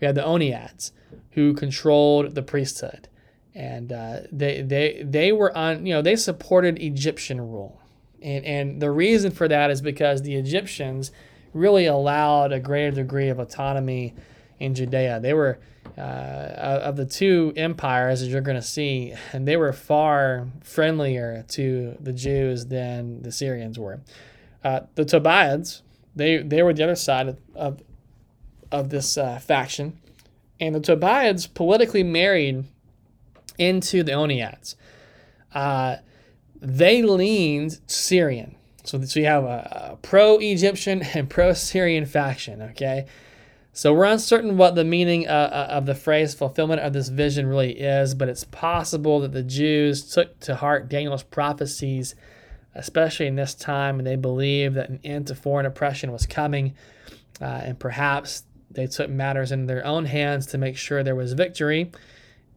[0.00, 0.92] we had the Oniads
[1.32, 3.08] who controlled the priesthood,
[3.54, 7.80] and uh, they they they were on you know they supported Egyptian rule,
[8.22, 11.12] and and the reason for that is because the Egyptians
[11.52, 14.14] really allowed a greater degree of autonomy
[14.58, 15.20] in Judea.
[15.20, 15.58] They were
[15.96, 21.44] uh, of the two empires, as you're going to see, and they were far friendlier
[21.48, 24.00] to the Jews than the Syrians were.
[24.62, 25.82] Uh, the Tobiads,
[26.14, 27.82] they they were the other side of of,
[28.72, 29.98] of this uh, faction,
[30.58, 32.64] and the Tobiads politically married
[33.58, 34.74] into the Oniads.
[35.52, 35.96] Uh,
[36.60, 38.56] they leaned Syrian.
[38.84, 42.62] So, so you have a, a pro-Egyptian and pro-Syrian faction.
[42.62, 43.06] Okay,
[43.72, 47.46] so we're uncertain what the meaning uh, uh, of the phrase "fulfillment of this vision"
[47.46, 52.14] really is, but it's possible that the Jews took to heart Daniel's prophecies,
[52.74, 56.74] especially in this time, and they believed that an end to foreign oppression was coming,
[57.40, 61.32] uh, and perhaps they took matters in their own hands to make sure there was
[61.32, 61.90] victory,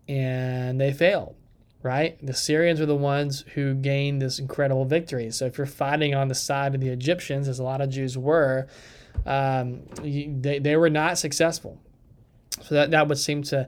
[0.08, 1.36] and they failed.
[1.82, 2.17] Right?
[2.26, 5.30] The Syrians were the ones who gained this incredible victory.
[5.32, 8.17] So if you're fighting on the side of the Egyptians, as a lot of Jews
[8.17, 8.67] were,
[9.26, 11.78] um, they, they were not successful.
[12.62, 13.67] So that, that would seem to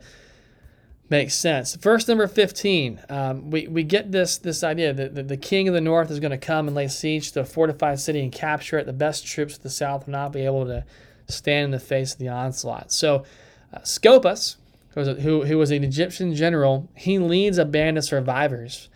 [1.10, 1.75] make sense.
[1.75, 5.73] Verse number 15, um, we, we get this, this idea that the, the king of
[5.73, 8.77] the north is going to come and lay siege to a fortified city and capture
[8.77, 8.86] it.
[8.86, 10.84] The best troops of the south will not be able to
[11.27, 12.91] stand in the face of the onslaught.
[12.91, 13.25] So
[13.73, 14.57] uh, Scopas,
[14.93, 18.89] who who, was an Egyptian general, he leads a band of survivors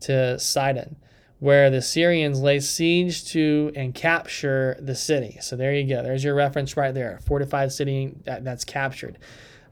[0.00, 0.96] to Sidon,
[1.40, 5.38] where the Syrians lay siege to and capture the city.
[5.40, 6.02] So there you go.
[6.02, 7.18] There's your reference right there.
[7.24, 9.18] Fortified city that, that's captured.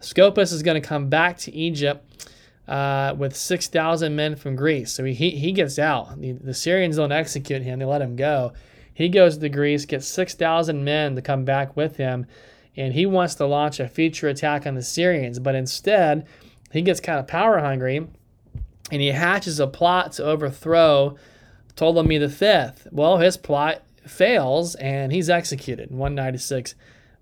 [0.00, 2.30] Scopas is going to come back to Egypt
[2.68, 4.92] uh, with 6,000 men from Greece.
[4.92, 6.20] So he, he gets out.
[6.20, 8.52] The, the Syrians don't execute him, they let him go.
[8.96, 12.24] He goes to Greece, gets 6,000 men to come back with him,
[12.74, 15.38] and he wants to launch a future attack on the Syrians.
[15.38, 16.26] But instead,
[16.72, 18.08] he gets kind of power hungry
[18.90, 21.16] and he hatches a plot to overthrow
[21.74, 22.68] Ptolemy V.
[22.90, 26.74] Well, his plot fails and he's executed in 196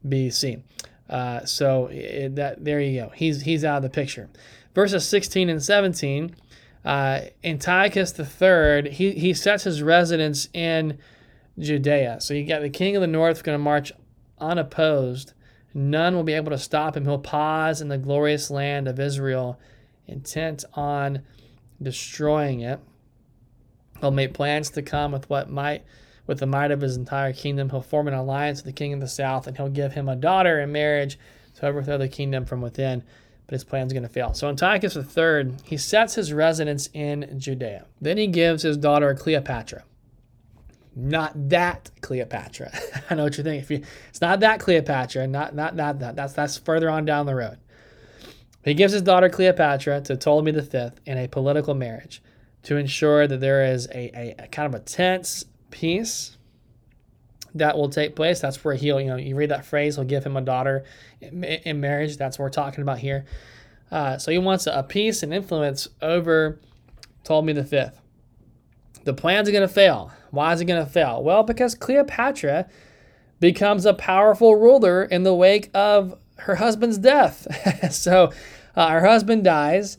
[0.06, 0.62] BC.
[1.10, 3.08] Uh, so it, that there you go.
[3.10, 4.28] He's he's out of the picture.
[4.76, 6.36] Verses 16 and 17.
[6.84, 10.98] Uh, Antiochus III, he, he sets his residence in
[11.58, 12.20] Judea.
[12.20, 13.92] So you got the king of the north going to march
[14.38, 15.32] unopposed.
[15.72, 17.04] None will be able to stop him.
[17.04, 19.58] He'll pause in the glorious land of Israel,
[20.06, 21.22] intent on
[21.82, 22.80] destroying it.
[24.00, 25.84] He'll make plans to come with what might
[26.26, 27.68] with the might of his entire kingdom.
[27.68, 30.16] He'll form an alliance with the king of the south, and he'll give him a
[30.16, 31.18] daughter in marriage
[31.56, 33.02] to overthrow the kingdom from within.
[33.46, 34.32] But his plan's going to fail.
[34.32, 37.84] So Antiochus III, he sets his residence in Judea.
[38.00, 39.84] Then he gives his daughter Cleopatra
[40.96, 42.72] not that Cleopatra.
[43.10, 43.60] I know what you're thinking.
[43.60, 46.16] If you, it's not that Cleopatra, not not not that.
[46.16, 47.58] That's that's further on down the road.
[48.64, 52.22] He gives his daughter Cleopatra to Ptolemy V in a political marriage
[52.62, 56.38] to ensure that there is a, a, a kind of a tense peace
[57.54, 58.40] that will take place.
[58.40, 60.84] That's where he'll, you know, you read that phrase, he'll give him a daughter
[61.20, 62.16] in, in marriage.
[62.16, 63.26] That's what we're talking about here.
[63.90, 66.58] Uh, so he wants a, a peace and influence over
[67.22, 67.84] Ptolemy V.
[69.04, 70.10] The plans are going to fail.
[70.30, 71.22] Why is it going to fail?
[71.22, 72.68] Well, because Cleopatra
[73.40, 77.46] becomes a powerful ruler in the wake of her husband's death.
[77.92, 78.32] so
[78.74, 79.98] uh, her husband dies.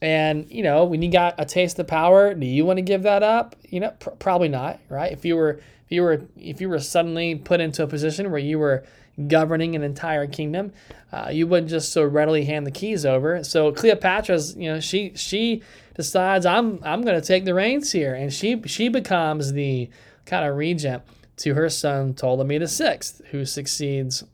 [0.00, 3.04] And, you know, when you got a taste of power, do you want to give
[3.04, 3.54] that up?
[3.68, 5.12] You know, pr- probably not, right?
[5.12, 8.40] If you were if you were if you were suddenly put into a position where
[8.40, 8.84] you were
[9.28, 10.72] governing an entire kingdom,
[11.12, 13.44] uh, you wouldn't just so readily hand the keys over.
[13.44, 15.62] So Cleopatra's, you know, she she
[15.94, 19.90] decides I'm I'm going to take the reins here, and she she becomes the
[20.24, 21.02] kind of regent
[21.38, 24.24] to her son Ptolemy the Sixth, who succeeds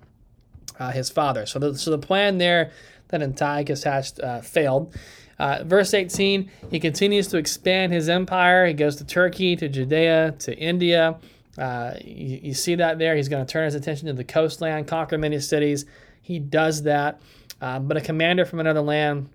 [0.78, 1.46] uh, his father.
[1.46, 2.70] So the so the plan there
[3.08, 4.94] that Antiochus hatched uh, failed.
[5.38, 8.66] Uh, verse 18, he continues to expand his empire.
[8.66, 11.16] He goes to Turkey, to Judea, to India.
[11.58, 13.16] Uh, you, you, see that there.
[13.16, 15.86] He's going to turn his attention to the coastland, conquer many cities.
[16.22, 17.20] He does that.
[17.60, 19.28] Uh, but a commander from another land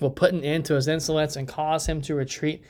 [0.00, 2.62] will put an end to his insolence and cause him to retreat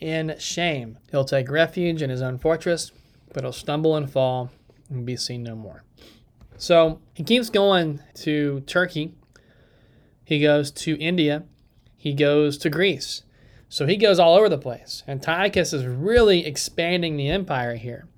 [0.00, 0.98] in shame.
[1.10, 2.90] He'll take refuge in his own fortress,
[3.32, 4.50] but he'll stumble and fall
[4.88, 5.84] and be seen no more.
[6.56, 9.14] So he keeps going to Turkey.
[10.24, 11.44] He goes to India.
[11.96, 13.22] He goes to Greece.
[13.70, 15.04] So he goes all over the place.
[15.06, 18.08] And Antiochus is really expanding the empire here.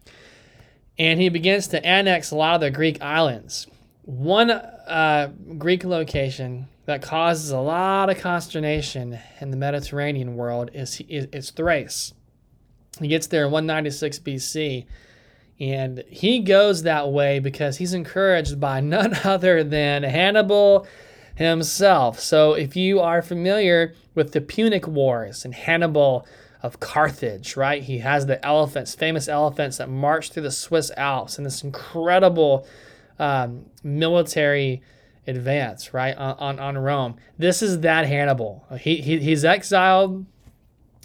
[0.98, 3.66] And he begins to annex a lot of the Greek islands.
[4.04, 11.00] One uh, Greek location that causes a lot of consternation in the Mediterranean world is,
[11.06, 12.14] is, is Thrace.
[12.98, 14.86] He gets there in 196 BC,
[15.60, 20.86] And he goes that way because he's encouraged by none other than Hannibal
[21.42, 22.20] himself.
[22.20, 26.26] So if you are familiar with the Punic Wars and Hannibal
[26.62, 27.82] of Carthage, right?
[27.82, 32.66] He has the elephants, famous elephants that march through the Swiss Alps and this incredible
[33.18, 34.82] um, military
[35.26, 37.16] advance, right, on, on, on, Rome.
[37.38, 38.64] This is that Hannibal.
[38.80, 40.24] He, he, he's exiled.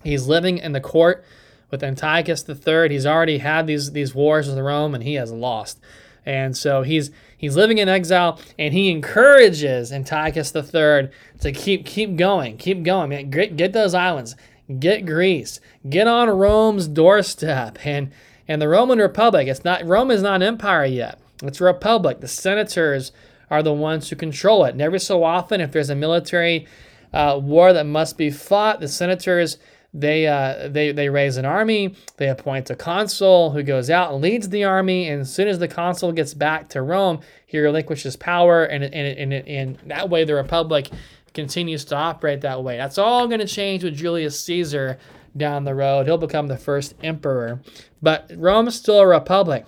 [0.03, 1.25] He's living in the court
[1.69, 2.89] with Antiochus III.
[2.89, 5.79] He's already had these, these wars with Rome and he has lost.
[6.25, 12.15] And so he's he's living in exile and he encourages Antiochus III to keep keep
[12.15, 13.29] going, keep going, man.
[13.29, 14.35] Get, get those islands,
[14.79, 17.85] get Greece, get on Rome's doorstep.
[17.85, 18.11] And
[18.47, 21.19] and the Roman Republic, it's not Rome is not an empire yet.
[21.43, 22.19] It's a republic.
[22.19, 23.11] The senators
[23.49, 24.71] are the ones who control it.
[24.71, 26.67] And every so often, if there's a military
[27.13, 29.57] uh, war that must be fought, the senators
[29.97, 31.95] they uh, they they raise an army.
[32.17, 35.07] They appoint a consul who goes out and leads the army.
[35.07, 39.33] And as soon as the consul gets back to Rome, he relinquishes power, and and
[39.33, 40.89] and, and, that way the republic
[41.33, 42.77] continues to operate that way.
[42.77, 44.99] That's all going to change with Julius Caesar
[45.35, 46.05] down the road.
[46.05, 47.59] He'll become the first emperor,
[47.99, 49.65] but Rome is still a republic,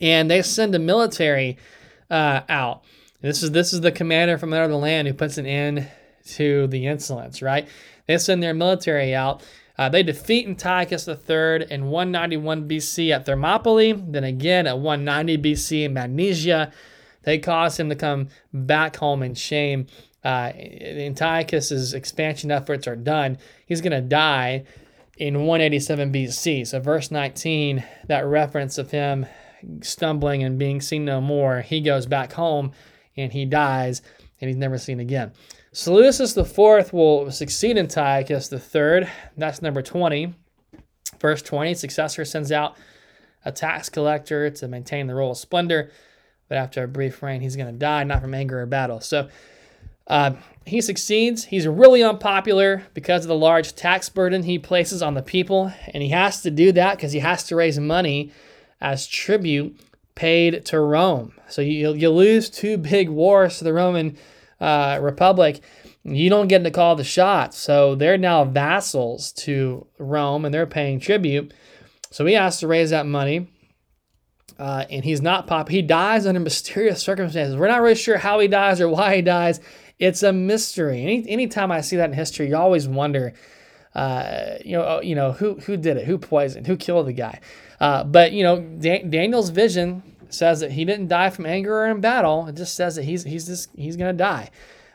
[0.00, 1.58] and they send a military
[2.08, 2.84] uh, out.
[3.20, 5.88] This is this is the commander from the land who puts an end
[6.34, 7.66] to the insolence, right?
[8.10, 9.40] They send their military out.
[9.78, 15.84] Uh, they defeat Antiochus III in 191 BC at Thermopylae, then again at 190 BC
[15.84, 16.72] in Magnesia.
[17.22, 19.86] They cause him to come back home in shame.
[20.24, 23.38] Uh, Antiochus's expansion efforts are done.
[23.64, 24.64] He's going to die
[25.16, 26.66] in 187 BC.
[26.66, 29.24] So, verse 19, that reference of him
[29.82, 32.72] stumbling and being seen no more, he goes back home
[33.16, 34.02] and he dies
[34.40, 35.30] and he's never seen again.
[35.72, 39.08] Seleucus IV will succeed Antiochus III.
[39.36, 40.34] That's number 20.
[41.20, 42.76] Verse 20, successor sends out
[43.44, 45.90] a tax collector to maintain the royal splendor,
[46.48, 49.00] but after a brief reign, he's going to die, not from anger or battle.
[49.00, 49.28] So
[50.06, 50.32] uh,
[50.66, 51.44] he succeeds.
[51.44, 56.02] He's really unpopular because of the large tax burden he places on the people, and
[56.02, 58.32] he has to do that because he has to raise money
[58.80, 59.78] as tribute
[60.14, 61.32] paid to Rome.
[61.48, 64.16] So you, you lose two big wars to the Roman
[64.60, 65.60] uh, Republic,
[66.04, 67.58] you don't get to call the shots.
[67.58, 71.52] So they're now vassals to Rome and they're paying tribute.
[72.10, 73.48] So he has to raise that money.
[74.58, 75.68] Uh, and he's not pop.
[75.70, 77.56] He dies under mysterious circumstances.
[77.56, 79.60] We're not really sure how he dies or why he dies.
[79.98, 81.02] It's a mystery.
[81.02, 83.34] Any anytime I see that in history, you always wonder,
[83.94, 87.12] uh, you know, oh, you know who who did it, who poisoned, who killed the
[87.12, 87.40] guy.
[87.80, 90.02] Uh, but you know, da- Daniel's vision
[90.34, 92.46] says that he didn't die from anger or in battle.
[92.46, 94.50] It just says that he's he's just he's gonna die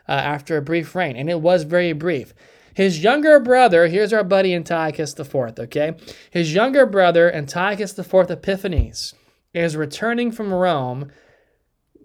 [0.08, 2.34] uh, after a brief reign, and it was very brief.
[2.74, 5.96] His younger brother, here's our buddy Antiochus IV, okay?
[6.30, 9.14] His younger brother, Antiochus IV Epiphanes,
[9.54, 11.10] is returning from Rome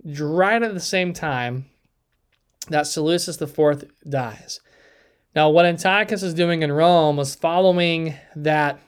[0.06, 1.66] right at the same time
[2.70, 4.62] that Seleucus IV dies.
[5.36, 8.80] Now, what Antiochus is doing in Rome was following that,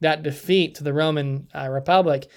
[0.00, 2.28] that defeat to the Roman uh, Republic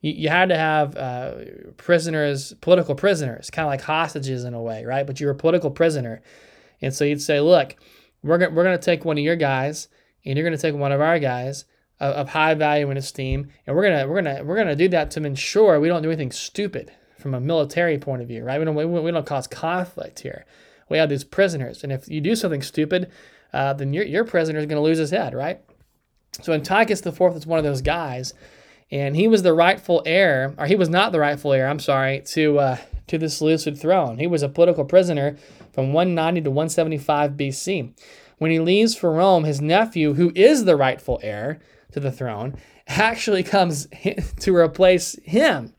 [0.00, 1.34] you, you had to have uh,
[1.76, 5.06] prisoners, political prisoners, kind of like hostages in a way, right?
[5.06, 6.22] But you're a political prisoner.
[6.80, 7.76] And so you'd say, look,
[8.22, 9.88] we're going we're gonna take one of your guys,
[10.24, 11.64] and you're going to take one of our guys
[12.00, 15.10] of, of high value and esteem, and we're gonna we're gonna we're gonna do that
[15.12, 18.58] to ensure we don't do anything stupid from a military point of view, right?
[18.58, 20.44] We don't we, we don't cause conflict here.
[20.88, 23.10] We have these prisoners, and if you do something stupid,
[23.52, 25.60] uh, then your your prisoner is going to lose his head, right?
[26.42, 28.34] So Antiochus Fourth is one of those guys
[28.90, 31.68] and he was the rightful heir, or he was not the rightful heir.
[31.68, 32.76] I'm sorry to uh,
[33.08, 34.18] to the Seleucid throne.
[34.18, 35.36] He was a political prisoner
[35.72, 37.92] from 190 to 175 BC.
[38.38, 41.60] When he leaves for Rome, his nephew, who is the rightful heir
[41.92, 43.88] to the throne, actually comes
[44.40, 45.74] to replace him.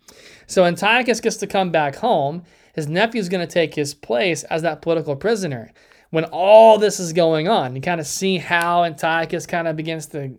[0.47, 2.43] So Antiochus gets to come back home.
[2.73, 5.71] His nephew is going to take his place as that political prisoner
[6.11, 7.75] when all this is going on.
[7.75, 10.29] You kind of see how Antiochus kind of begins to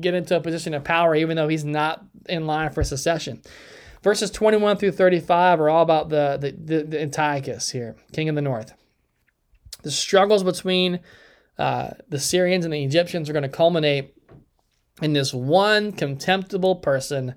[0.00, 3.42] get into a position of power, even though he's not in line for secession.
[4.02, 8.34] Verses 21 through 35 are all about the, the, the, the Antiochus here, king of
[8.36, 8.72] the north.
[9.82, 11.00] The struggles between
[11.58, 14.14] uh, the Syrians and the Egyptians are going to culminate
[15.02, 17.34] in this one contemptible person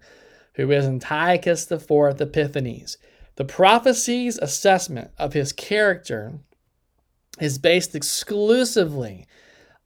[0.54, 2.98] who is Antiochus IV Epiphanes.
[3.36, 6.40] The prophecy's assessment of his character
[7.40, 9.28] is based exclusively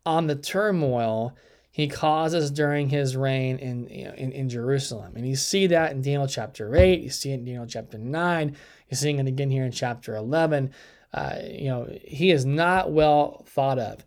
[0.06, 1.36] on the turmoil
[1.72, 5.14] he causes during his reign in, you know, in, in Jerusalem.
[5.16, 8.56] And you see that in Daniel chapter 8, you see it in Daniel chapter 9,
[8.90, 10.72] you're seeing it again here in chapter 11.
[11.12, 14.06] Uh, you know, he is not well thought of.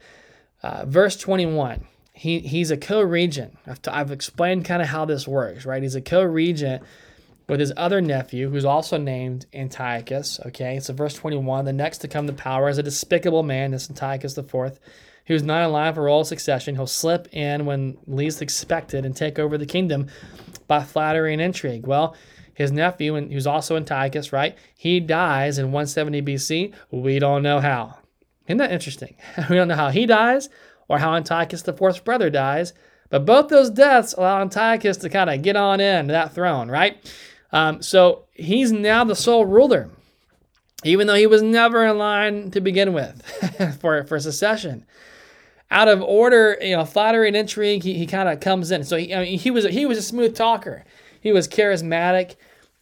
[0.62, 1.86] Uh, verse 21
[2.16, 3.58] he he's a co-regent.
[3.66, 5.82] I've, t- I've explained kind of how this works, right?
[5.82, 6.82] He's a co-regent
[7.48, 10.40] with his other nephew, who's also named Antiochus.
[10.46, 13.88] Okay, so verse 21, the next to come to power is a despicable man, this
[13.88, 14.78] Antiochus IV,
[15.26, 16.74] who's not in line for royal succession.
[16.74, 20.08] He'll slip in when least expected and take over the kingdom
[20.66, 21.86] by flattery and intrigue.
[21.86, 22.16] Well,
[22.54, 24.56] his nephew, who's also Antiochus, right?
[24.76, 26.74] He dies in 170 BC.
[26.90, 27.98] We don't know how.
[28.48, 29.16] Isn't that interesting?
[29.50, 30.48] we don't know how he dies
[30.88, 32.72] or how Antiochus IV's brother dies,
[33.10, 36.96] but both those deaths allow Antiochus to kind of get on in that throne, right?
[37.52, 39.90] Um, so he's now the sole ruler,
[40.84, 43.22] even though he was never in line to begin with
[43.80, 44.84] for, for secession.
[45.70, 48.84] Out of order, you know, flattery and intrigue, he, he kind of comes in.
[48.84, 50.84] So he, I mean, he was he was a smooth talker.
[51.20, 52.36] He was charismatic.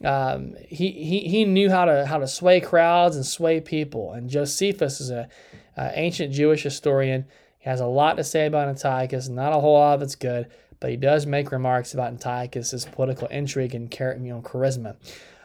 [0.05, 4.13] Um, he, he, he knew how to how to sway crowds and sway people.
[4.13, 5.29] And Josephus is a,
[5.79, 7.25] a ancient Jewish historian.
[7.59, 9.29] He has a lot to say about Antiochus.
[9.29, 10.51] Not a whole lot it's good,
[10.81, 14.97] but he does make remarks about Antiochus' political intrigue and you know, charisma.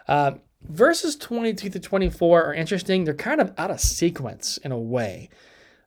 [0.08, 3.04] Uh, verses 22 to 24 are interesting.
[3.04, 5.30] They're kind of out of sequence in a way.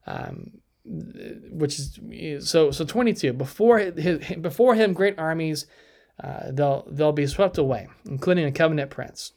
[0.07, 5.67] Um, which is so so 22 before his, before him great armies
[6.23, 9.33] uh, they'll they'll be swept away including a covenant prince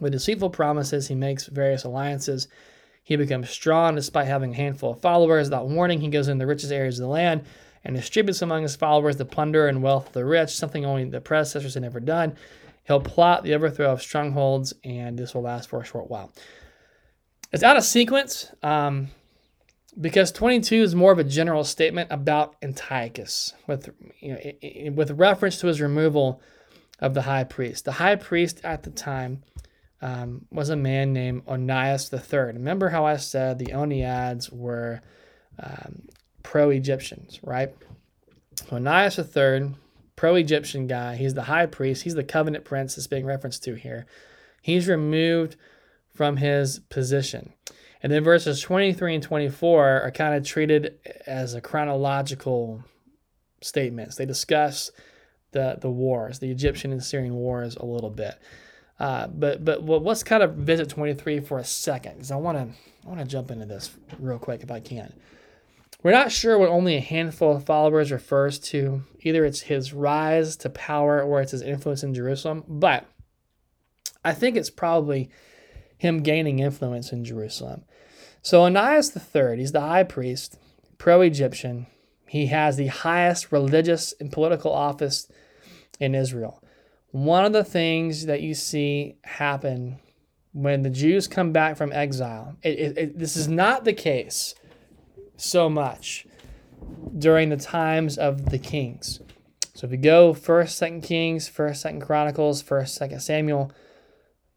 [0.00, 2.48] with deceitful promises he makes various alliances
[3.04, 6.46] he becomes strong despite having a handful of followers without warning he goes in the
[6.46, 7.44] richest areas of the land
[7.88, 11.22] and distributes among his followers the plunder and wealth of the rich, something only the
[11.22, 12.36] predecessors had never done.
[12.84, 16.30] He'll plot the overthrow of strongholds, and this will last for a short while.
[17.50, 19.08] It's out of sequence um,
[19.98, 23.88] because 22 is more of a general statement about Antiochus, with
[24.20, 26.42] you know, with reference to his removal
[27.00, 27.86] of the high priest.
[27.86, 29.44] The high priest at the time
[30.02, 32.52] um, was a man named Onias III.
[32.52, 35.00] Remember how I said the Oniads were
[35.58, 36.02] um,
[36.48, 37.74] pro Egyptians, right?
[38.70, 39.74] Onias III,
[40.16, 43.74] pro Egyptian guy, he's the high priest, he's the covenant prince that's being referenced to
[43.74, 44.06] here.
[44.62, 45.56] He's removed
[46.08, 47.52] from his position.
[48.02, 50.94] And then verses 23 and 24 are kind of treated
[51.26, 52.82] as a chronological
[53.60, 54.16] statements.
[54.16, 54.90] They discuss
[55.52, 58.38] the, the wars, the Egyptian and Syrian wars, a little bit.
[58.98, 62.56] Uh, but but well, let's kind of visit 23 for a second because I want
[62.56, 62.74] to
[63.04, 65.12] I want to jump into this real quick if I can.
[66.02, 69.02] We're not sure what only a handful of followers refers to.
[69.20, 73.04] Either it's his rise to power or it's his influence in Jerusalem, but
[74.24, 75.28] I think it's probably
[75.96, 77.84] him gaining influence in Jerusalem.
[78.42, 80.56] So Onias III, he's the high priest,
[80.98, 81.88] pro Egyptian.
[82.28, 85.28] He has the highest religious and political office
[85.98, 86.62] in Israel.
[87.10, 89.98] One of the things that you see happen
[90.52, 94.54] when the Jews come back from exile, it, it, it, this is not the case
[95.38, 96.26] so much
[97.16, 99.20] during the times of the kings.
[99.78, 103.70] So if you go first, second Kings, first, second Chronicles, first, second Samuel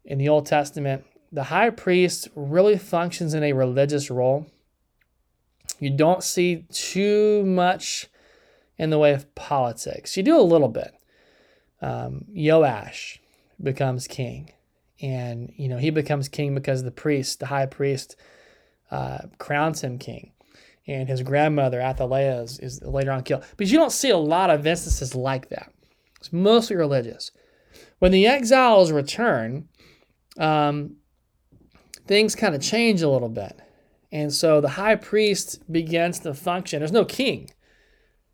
[0.04, 4.46] in the Old Testament, the high priest really functions in a religious role.
[5.78, 8.08] You don't see too much
[8.76, 10.16] in the way of politics.
[10.16, 10.92] You do a little bit.
[11.80, 13.20] Um, Joash
[13.62, 14.50] becomes king,
[15.00, 18.16] and you know he becomes king because the priest, the high priest,
[18.90, 20.32] uh, crowns him king
[20.86, 23.44] and his grandmother Athaliah is, is later on killed.
[23.56, 25.72] But you don't see a lot of instances like that.
[26.18, 27.30] It's mostly religious.
[27.98, 29.68] When the exiles return,
[30.38, 30.96] um,
[32.06, 33.60] things kind of change a little bit.
[34.10, 36.80] And so the high priest begins to function.
[36.80, 37.50] There's no king.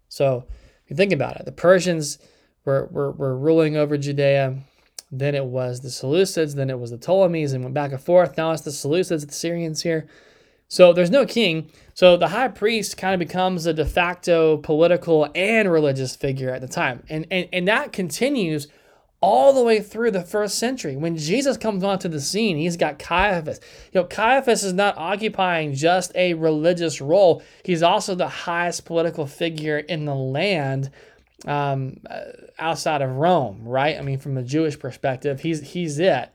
[0.09, 0.47] So
[0.85, 2.19] if you think about it, the Persians
[2.65, 4.59] were, were, were ruling over Judea.
[5.13, 6.55] Then it was the Seleucids.
[6.55, 8.37] Then it was the Ptolemies and went back and forth.
[8.37, 10.09] Now it's the Seleucids, the Syrians here.
[10.69, 11.71] So there's no king.
[11.95, 16.61] So the high priest kind of becomes a de facto political and religious figure at
[16.61, 17.03] the time.
[17.09, 18.69] And, and, and that continues
[19.21, 20.97] all the way through the first century.
[20.97, 23.61] When Jesus comes onto the scene, he's got Caiaphas.
[23.93, 29.27] You know, Caiaphas is not occupying just a religious role, he's also the highest political
[29.27, 30.91] figure in the land
[31.47, 32.21] um, uh,
[32.59, 33.99] outside of Rome, right?
[33.99, 36.31] I mean, from a Jewish perspective, he's, he's it.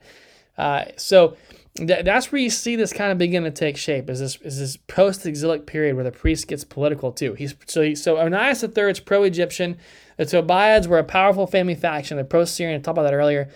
[0.58, 1.36] Uh, so
[1.76, 4.76] that's where you see this kind of begin to take shape is this is this
[4.76, 7.34] post-exilic period where the priest gets political too.
[7.34, 9.78] He's so he, so Onias III is pro-Egyptian.
[10.16, 12.16] The Tobiads were a powerful family faction.
[12.16, 12.78] The pro-Syrian.
[12.78, 13.50] I talked about that earlier.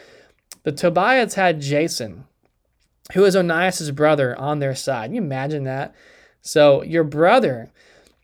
[0.64, 2.24] The Tobiads had Jason,
[3.12, 5.06] who is Onias's brother, on their side.
[5.06, 5.94] Can you imagine that?
[6.42, 7.70] So your brother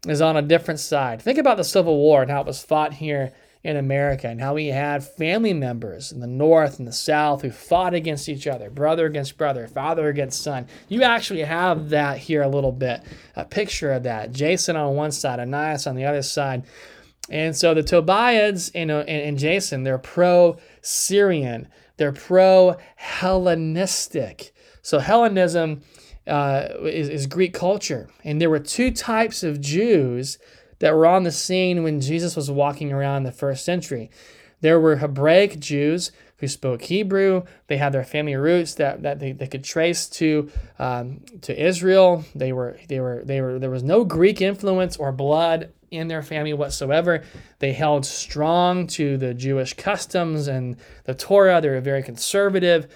[0.08, 1.22] is on a different side.
[1.22, 3.32] Think about the Civil War and how it was fought here
[3.64, 7.50] in America and how we had family members in the North and the South who
[7.50, 10.66] fought against each other, brother against brother, father against son.
[10.88, 13.00] You actually have that here a little bit,
[13.34, 14.32] a picture of that.
[14.32, 16.64] Jason on one side, Onias on the other side.
[17.30, 24.54] And so the Tobiads and, and, and Jason, they're pro Syrian, they're pro Hellenistic.
[24.82, 25.80] So Hellenism
[26.26, 28.10] uh, is, is Greek culture.
[28.24, 30.36] And there were two types of Jews
[30.84, 34.10] that were on the scene when Jesus was walking around in the first century.
[34.60, 37.44] There were Hebraic Jews who spoke Hebrew.
[37.68, 42.26] They had their family roots that, that they, they could trace to um, to Israel.
[42.34, 46.22] They were they were they were there was no Greek influence or blood in their
[46.22, 47.24] family whatsoever.
[47.60, 51.62] They held strong to the Jewish customs and the Torah.
[51.62, 52.88] They were very conservative.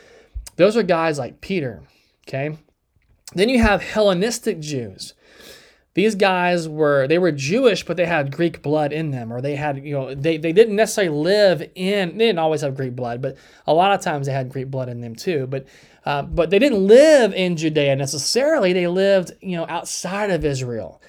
[0.56, 1.80] Those are guys like Peter.
[2.28, 2.54] Okay.
[3.32, 5.14] Then you have Hellenistic Jews
[5.98, 9.56] these guys were they were Jewish, but they had Greek blood in them, or they
[9.56, 13.20] had you know they, they didn't necessarily live in they didn't always have Greek blood,
[13.20, 13.36] but
[13.66, 15.48] a lot of times they had Greek blood in them too.
[15.48, 15.66] But
[16.06, 18.72] uh, but they didn't live in Judea necessarily.
[18.72, 21.02] They lived you know outside of Israel.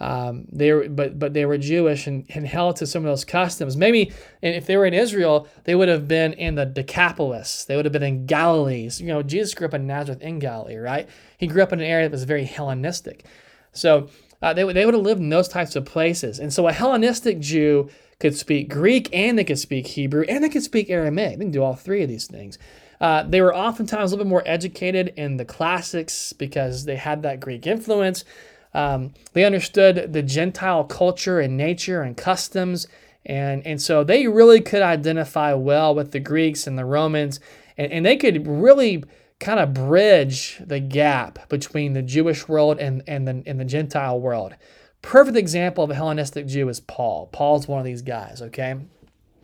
[0.00, 3.24] Um, they were, but but they were Jewish and, and held to some of those
[3.24, 3.74] customs.
[3.74, 4.12] Maybe
[4.42, 7.64] if they were in Israel, they would have been in the Decapolis.
[7.64, 8.90] They would have been in Galilee.
[8.90, 11.08] So, you know, Jesus grew up in Nazareth in Galilee, right?
[11.38, 13.24] He grew up in an area that was very Hellenistic.
[13.72, 14.08] So
[14.42, 16.38] uh, they, they would have lived in those types of places.
[16.38, 20.48] And so a Hellenistic Jew could speak Greek and they could speak Hebrew and they
[20.48, 21.38] could speak Aramaic.
[21.38, 22.58] They can do all three of these things.
[23.00, 27.22] Uh, they were oftentimes a little bit more educated in the classics because they had
[27.22, 28.24] that Greek influence.
[28.72, 32.86] Um, they understood the Gentile culture and nature and customs.
[33.24, 37.40] And, and so they really could identify well with the Greeks and the Romans.
[37.76, 39.04] And, and they could really
[39.38, 44.18] kind of bridge the gap between the Jewish world and, and, the, and the Gentile
[44.18, 44.54] world.
[45.02, 47.28] Perfect example of a Hellenistic Jew is Paul.
[47.32, 48.76] Paul's one of these guys, okay?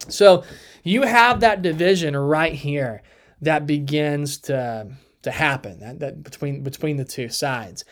[0.09, 0.45] So
[0.82, 3.03] you have that division right here
[3.43, 4.88] that begins to,
[5.22, 7.84] to happen that, that between, between the two sides.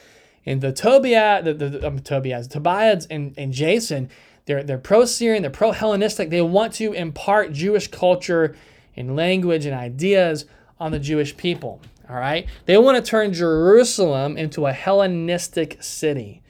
[0.46, 4.08] And the Tobiah, the, the um, Tobias, Tobias and, and Jason,
[4.46, 6.30] they're, they're pro-Syrian, they're pro-Hellenistic.
[6.30, 8.56] They want to impart Jewish culture
[8.96, 10.46] and language and ideas
[10.80, 11.80] on the Jewish people.
[12.08, 12.48] All right?
[12.64, 16.42] They want to turn Jerusalem into a Hellenistic city,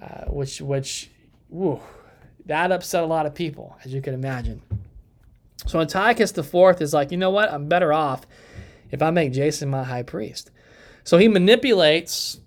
[0.00, 1.10] uh, which, which,
[1.50, 1.80] whew,
[2.46, 4.62] that upset a lot of people, as you can imagine.
[5.66, 7.52] So Antiochus IV is like, you know what?
[7.52, 8.26] I'm better off
[8.90, 10.50] if I make Jason my high priest.
[11.04, 12.40] So he manipulates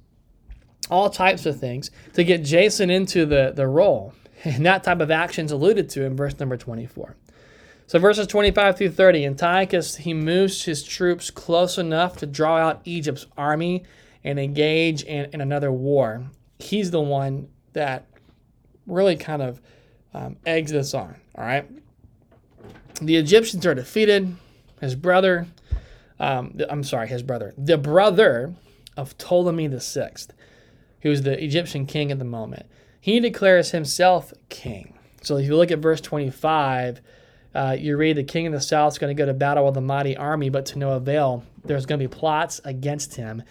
[0.90, 4.14] all types of things to get Jason into the, the role.
[4.44, 7.16] And that type of action is alluded to in verse number 24.
[7.92, 12.80] So verses 25 through 30, Antiochus, he moves his troops close enough to draw out
[12.86, 13.84] Egypt's army
[14.24, 16.24] and engage in, in another war.
[16.58, 18.08] He's the one that
[18.88, 19.60] really kind of
[20.14, 21.70] um, eggs this on, all right?
[23.02, 24.38] The Egyptians are defeated.
[24.80, 25.48] His brother,
[26.18, 28.56] um, I'm sorry, his brother, the brother
[28.96, 30.12] of Ptolemy VI,
[31.02, 32.68] who's the Egyptian king at the moment,
[33.02, 34.98] he declares himself king.
[35.24, 37.02] So if you look at verse 25,
[37.54, 39.76] uh, you read the king of the south is going to go to battle with
[39.78, 41.44] a mighty army, but to no avail.
[41.66, 43.44] There's going to be plots against him.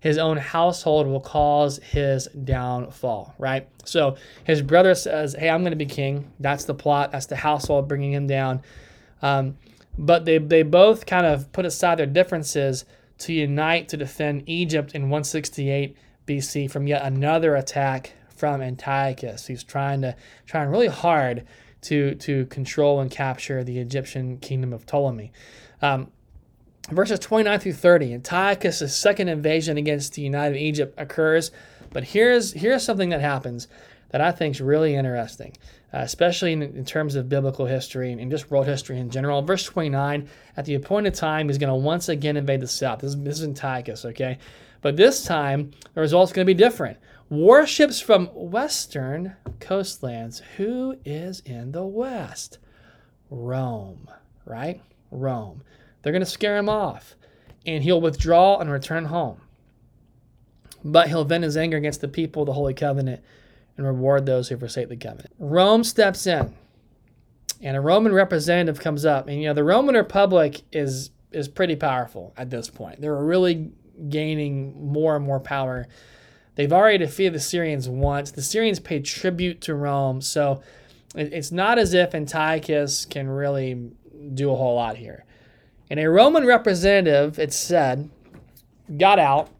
[0.00, 3.68] His own household will cause his downfall, right?
[3.84, 6.30] So his brother says, Hey, I'm going to be king.
[6.38, 7.10] That's the plot.
[7.10, 8.62] That's the household bringing him down.
[9.22, 9.58] Um,
[9.98, 12.84] but they, they both kind of put aside their differences
[13.18, 15.96] to unite to defend Egypt in 168
[16.26, 19.48] BC from yet another attack from Antiochus.
[19.48, 20.14] He's trying to
[20.46, 21.44] trying really hard
[21.82, 25.32] to, to control and capture the Egyptian kingdom of Ptolemy.
[25.80, 26.10] Um,
[26.90, 31.50] verses 29 through 30, Antiochus' second invasion against the United Egypt occurs.
[31.90, 33.68] But here's, here's something that happens
[34.10, 35.54] that I think is really interesting,
[35.92, 39.42] uh, especially in, in, terms of biblical history and just world history in general.
[39.42, 43.00] Verse 29, at the appointed time, he's going to once again invade the south.
[43.00, 44.38] This, is, this is Antiochus, okay?
[44.80, 46.98] But this time, the result's going to be different.
[47.30, 50.40] Warships from western coastlands.
[50.56, 52.58] Who is in the west?
[53.30, 54.08] Rome,
[54.46, 54.80] right?
[55.10, 55.62] Rome.
[56.02, 57.16] They're going to scare him off,
[57.66, 59.42] and he'll withdraw and return home.
[60.82, 63.22] But he'll vent his anger against the people of the Holy Covenant
[63.76, 65.34] and reward those who forsake the covenant.
[65.38, 66.54] Rome steps in,
[67.60, 69.28] and a Roman representative comes up.
[69.28, 73.02] And you know, the Roman Republic is is pretty powerful at this point.
[73.02, 73.70] They're really
[74.08, 75.86] gaining more and more power
[76.58, 78.32] They've already defeated the Syrians once.
[78.32, 80.60] The Syrians paid tribute to Rome, so
[81.14, 83.92] it's not as if Antiochus can really
[84.34, 85.24] do a whole lot here.
[85.88, 88.10] And a Roman representative, it's said,
[88.96, 89.50] got out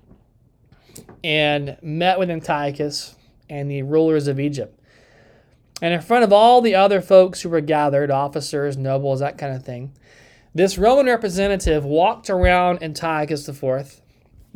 [1.22, 3.14] and met with Antiochus
[3.48, 4.76] and the rulers of Egypt.
[5.80, 9.54] And in front of all the other folks who were gathered, officers, nobles, that kind
[9.54, 9.92] of thing,
[10.52, 14.00] this Roman representative walked around Antiochus IV,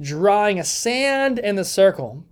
[0.01, 2.25] drawing a sand in the circle.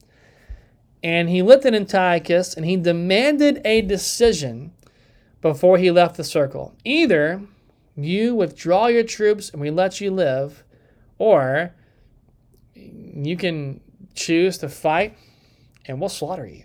[1.02, 4.72] And he looked at Antiochus and he demanded a decision
[5.40, 6.74] before he left the circle.
[6.84, 7.42] Either
[7.96, 10.62] you withdraw your troops and we let you live,
[11.18, 11.74] or
[12.74, 13.80] you can
[14.14, 15.16] choose to fight
[15.86, 16.64] and we'll slaughter you.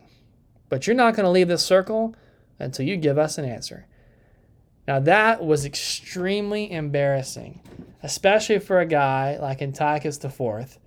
[0.69, 2.15] But you're not going to leave this circle
[2.59, 3.87] until you give us an answer.
[4.87, 7.61] Now, that was extremely embarrassing,
[8.03, 10.77] especially for a guy like Antiochus IV,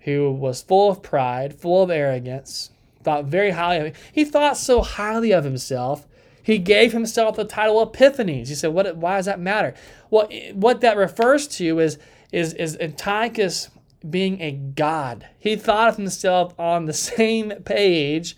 [0.00, 2.70] who was full of pride, full of arrogance,
[3.02, 3.94] thought very highly of him.
[4.12, 6.06] He thought so highly of himself.
[6.42, 8.48] He gave himself the title Epiphanes.
[8.48, 8.96] He said, "What?
[8.96, 9.74] Why does that matter?"
[10.10, 11.98] Well, what that refers to is
[12.32, 13.68] is is Antiochus
[14.08, 15.26] being a god.
[15.38, 18.36] He thought of himself on the same page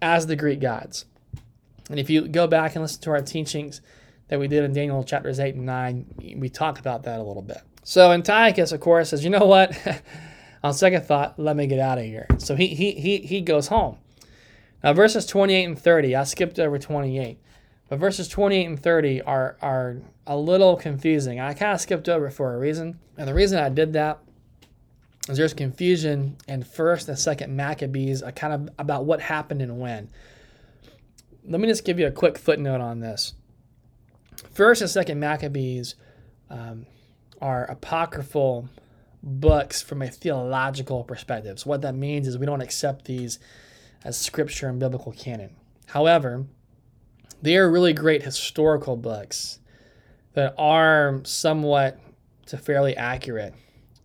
[0.00, 1.06] as the Greek gods.
[1.90, 3.80] And if you go back and listen to our teachings
[4.28, 7.42] that we did in Daniel chapters 8 and 9, we talk about that a little
[7.42, 7.58] bit.
[7.84, 9.76] So Antiochus, of course, says, you know what?
[10.66, 12.26] On second thought, let me get out of here.
[12.38, 13.98] So he, he, he, he goes home.
[14.82, 17.38] Now, verses 28 and 30, I skipped over 28,
[17.88, 21.38] but verses 28 and 30 are, are a little confusing.
[21.38, 22.98] I kind of skipped over for a reason.
[23.16, 24.18] And the reason I did that
[25.28, 29.78] is there's confusion in first and second Maccabees uh, kind of about what happened and
[29.78, 30.10] when.
[31.44, 33.34] Let me just give you a quick footnote on this.
[34.50, 35.94] First and Second Maccabees
[36.50, 36.86] um,
[37.40, 38.68] are apocryphal
[39.26, 41.58] books from a theological perspective.
[41.58, 43.40] So what that means is we don't accept these
[44.04, 45.50] as scripture and biblical canon.
[45.86, 46.46] However,
[47.42, 49.58] they are really great historical books
[50.34, 51.98] that are somewhat
[52.46, 53.54] to fairly accurate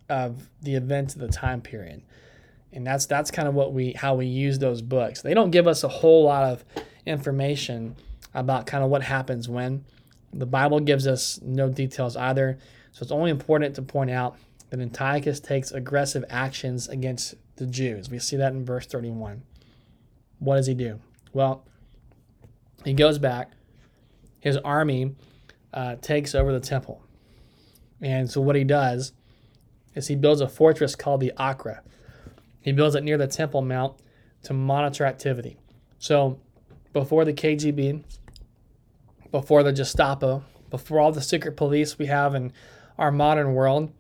[0.10, 2.02] of the events of the time period.
[2.74, 5.22] And that's that's kind of what we how we use those books.
[5.22, 6.66] They don't give us a whole lot of
[7.06, 7.96] information
[8.34, 9.86] about kind of what happens when.
[10.34, 12.58] The Bible gives us no details either,
[12.94, 14.38] so it's only important to point out
[14.72, 18.10] that Antiochus takes aggressive actions against the Jews.
[18.10, 19.44] We see that in verse 31.
[20.40, 21.00] What does he do?
[21.34, 21.64] Well,
[22.84, 23.52] he goes back,
[24.40, 25.16] his army
[25.74, 27.04] uh, takes over the temple.
[28.02, 29.12] And so what he does
[29.94, 31.84] is he builds a fortress called the Acra.
[32.62, 33.98] He builds it near the Temple Mount
[34.44, 35.58] to monitor activity.
[36.00, 36.40] So
[36.94, 38.04] before the KGB,
[39.32, 42.54] before the Gestapo, before all the secret police we have in
[42.98, 43.92] our modern world,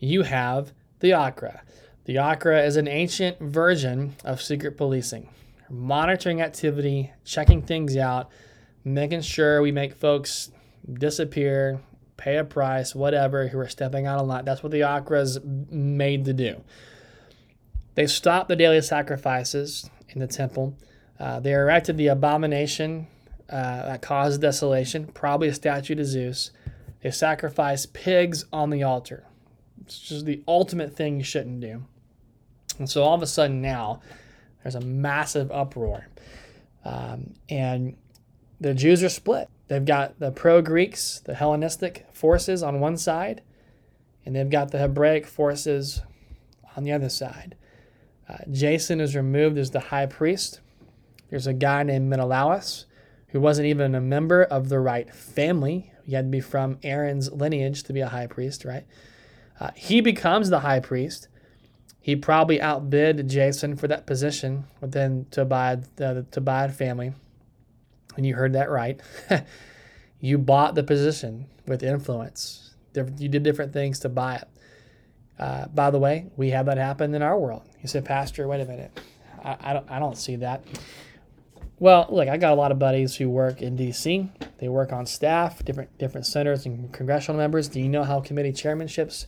[0.00, 1.62] you have the Acra.
[2.06, 5.28] The Acra is an ancient version of secret policing,
[5.68, 8.30] monitoring activity, checking things out,
[8.82, 10.50] making sure we make folks
[10.90, 11.80] disappear,
[12.16, 14.44] pay a price, whatever, who are stepping out of line.
[14.44, 16.62] That's what the Acra is made to do.
[17.94, 20.76] They stopped the daily sacrifices in the temple.
[21.18, 23.06] Uh, they erected the abomination
[23.50, 26.50] uh, that caused desolation, probably a statue to Zeus.
[27.02, 29.26] They sacrificed pigs on the altar.
[29.90, 31.82] It's just the ultimate thing you shouldn't do.
[32.78, 34.00] And so all of a sudden now,
[34.62, 36.06] there's a massive uproar.
[36.84, 37.96] Um, and
[38.60, 39.48] the Jews are split.
[39.66, 43.42] They've got the pro Greeks, the Hellenistic forces on one side,
[44.24, 46.02] and they've got the Hebraic forces
[46.76, 47.56] on the other side.
[48.28, 50.60] Uh, Jason is removed as the high priest.
[51.30, 52.86] There's a guy named Menelaus
[53.30, 55.92] who wasn't even a member of the right family.
[56.04, 58.86] He had to be from Aaron's lineage to be a high priest, right?
[59.60, 61.28] Uh, he becomes the high priest.
[62.00, 67.12] He probably outbid Jason for that position within Tobiah, the Tobiah family.
[68.16, 68.98] And you heard that right.
[70.20, 72.74] you bought the position with influence.
[72.94, 74.48] You did different things to buy it.
[75.38, 77.62] Uh, by the way, we have that happen in our world.
[77.80, 78.98] You said, Pastor, wait a minute.
[79.44, 80.64] I, I, don't, I don't see that.
[81.78, 84.30] Well, look, I got a lot of buddies who work in D.C.
[84.58, 87.68] They work on staff, different different senators and congressional members.
[87.68, 89.24] Do you know how committee chairmanships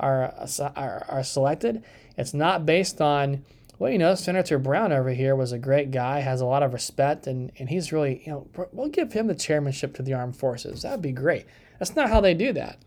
[0.00, 0.34] are,
[0.76, 1.84] are, are selected?
[2.16, 3.44] It's not based on,
[3.78, 6.72] well, you know, Senator Brown over here was a great guy, has a lot of
[6.72, 10.36] respect, and, and he's really, you know, we'll give him the chairmanship to the armed
[10.36, 10.82] forces.
[10.82, 11.46] That'd be great.
[11.78, 12.78] That's not how they do that.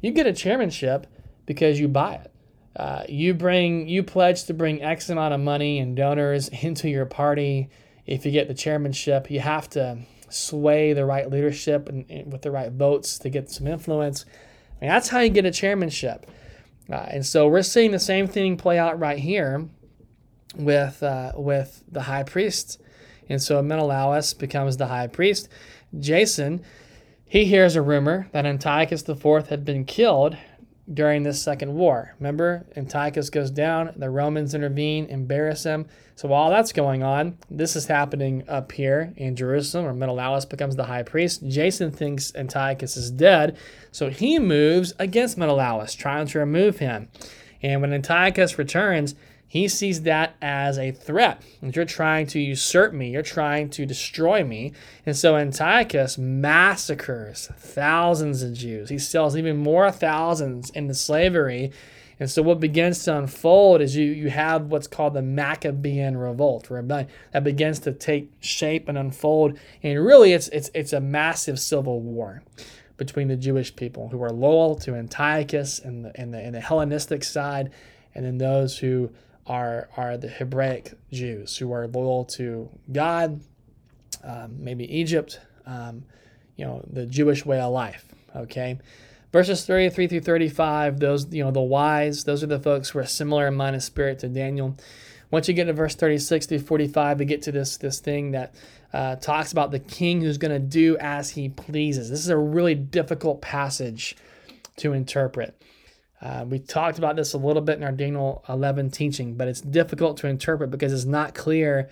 [0.00, 1.06] You get a chairmanship
[1.46, 2.32] because you buy it.
[2.76, 7.06] Uh, you bring, you pledge to bring X amount of money and donors into your
[7.06, 7.70] party
[8.08, 9.98] if you get the chairmanship, you have to
[10.30, 14.24] sway the right leadership and, and with the right votes to get some influence.
[14.80, 16.26] I mean, that's how you get a chairmanship.
[16.90, 19.68] Uh, and so we're seeing the same thing play out right here
[20.56, 22.80] with uh, with the high priest.
[23.28, 25.48] And so Menelaus becomes the high priest.
[25.98, 26.62] Jason,
[27.26, 30.36] he hears a rumor that Antiochus IV had been killed
[30.92, 32.14] during this second war.
[32.18, 35.86] Remember, Antiochus goes down, the Romans intervene, embarrass him.
[36.16, 40.76] So while that's going on, this is happening up here in Jerusalem, where Menelaus becomes
[40.76, 41.46] the high priest.
[41.46, 43.56] Jason thinks Antiochus is dead,
[43.92, 47.08] so he moves against Menelaus, trying to remove him.
[47.62, 49.14] And when Antiochus returns,
[49.48, 51.42] he sees that as a threat.
[51.62, 54.72] You're trying to usurp me, you're trying to destroy me.
[55.06, 58.90] And so Antiochus massacres thousands of Jews.
[58.90, 61.72] He sells even more thousands into slavery.
[62.20, 66.68] And so what begins to unfold is you, you have what's called the Maccabean revolt,
[66.68, 69.58] rebellion, that begins to take shape and unfold.
[69.82, 72.42] And really it's it's it's a massive civil war
[72.98, 76.60] between the Jewish people who are loyal to Antiochus and the, and the, and the
[76.60, 77.70] Hellenistic side,
[78.14, 79.10] and then those who
[79.48, 83.40] are are the Hebraic Jews who are loyal to God,
[84.22, 86.04] um, maybe Egypt, um,
[86.56, 88.04] you know, the Jewish way of life.
[88.36, 88.78] Okay,
[89.32, 91.00] verses 33 through 35.
[91.00, 92.24] Those you know the wise.
[92.24, 94.76] Those are the folks who are similar in mind and spirit to Daniel.
[95.30, 98.54] Once you get to verse 36 through 45, we get to this this thing that
[98.92, 102.10] uh, talks about the king who's going to do as he pleases.
[102.10, 104.16] This is a really difficult passage
[104.76, 105.60] to interpret.
[106.20, 109.60] Uh, we talked about this a little bit in our Daniel 11 teaching, but it's
[109.60, 111.88] difficult to interpret because it's not clear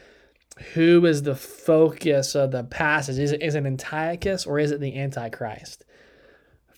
[0.75, 3.19] who is the focus of the passage.
[3.19, 5.85] Is it, is it Antiochus or is it the Antichrist?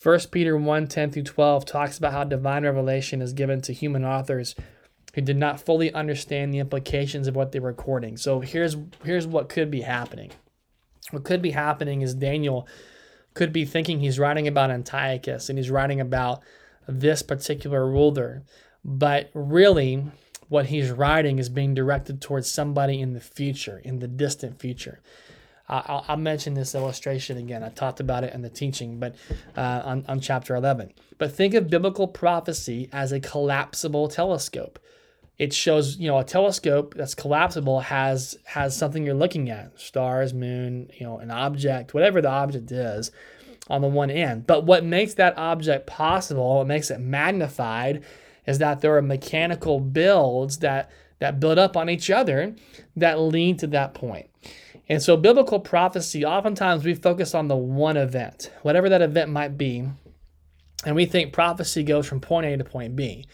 [0.02, 4.04] 1 Peter 1 10 through 12 talks about how divine revelation is given to human
[4.04, 4.54] authors
[5.14, 8.16] who did not fully understand the implications of what they were recording.
[8.16, 10.30] So here's here's what could be happening.
[11.10, 12.68] What could be happening is Daniel
[13.34, 16.42] could be thinking he's writing about Antiochus and he's writing about
[16.88, 18.42] this particular ruler.
[18.84, 20.04] But really,
[20.48, 25.00] what he's writing is being directed towards somebody in the future, in the distant future.
[25.68, 27.62] I'll, I'll, mention this illustration again.
[27.62, 29.14] I talked about it in the teaching, but
[29.54, 30.94] uh, on, on chapter 11.
[31.18, 34.78] But think of biblical prophecy as a collapsible telescope.
[35.36, 40.32] It shows, you know, a telescope that's collapsible has has something you're looking at: stars,
[40.32, 43.12] moon, you know, an object, whatever the object is
[43.68, 44.46] on the one end.
[44.46, 48.04] But what makes that object possible, what makes it magnified,
[48.46, 50.90] is that there are mechanical builds that
[51.20, 52.54] that build up on each other
[52.96, 54.30] that lead to that point.
[54.88, 59.58] And so biblical prophecy, oftentimes we focus on the one event, whatever that event might
[59.58, 59.84] be,
[60.86, 63.26] and we think prophecy goes from point A to point B.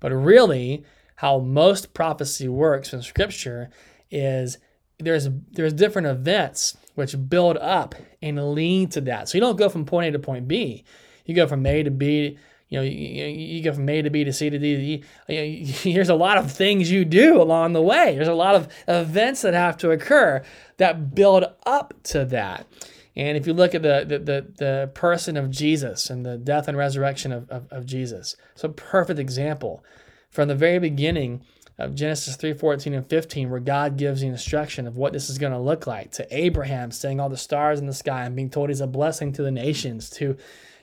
[0.00, 0.84] But really,
[1.16, 3.70] how most prophecy works in scripture
[4.10, 4.58] is
[4.98, 9.28] there's there's different events which build up and lead to that.
[9.28, 10.84] So you don't go from point A to point B.
[11.24, 12.38] You go from A to B.
[12.68, 15.92] You know, you, you go from A to B to C to D to E.
[15.92, 18.14] There's a lot of things you do along the way.
[18.14, 20.42] There's a lot of events that have to occur
[20.78, 22.66] that build up to that.
[23.14, 26.66] And if you look at the, the, the, the person of Jesus and the death
[26.66, 29.84] and resurrection of, of, of Jesus, it's a perfect example.
[30.30, 31.44] From the very beginning,
[31.78, 35.38] of Genesis 3 14 and 15, where God gives the instruction of what this is
[35.38, 38.50] going to look like to Abraham, seeing all the stars in the sky and being
[38.50, 40.36] told he's a blessing to the nations, to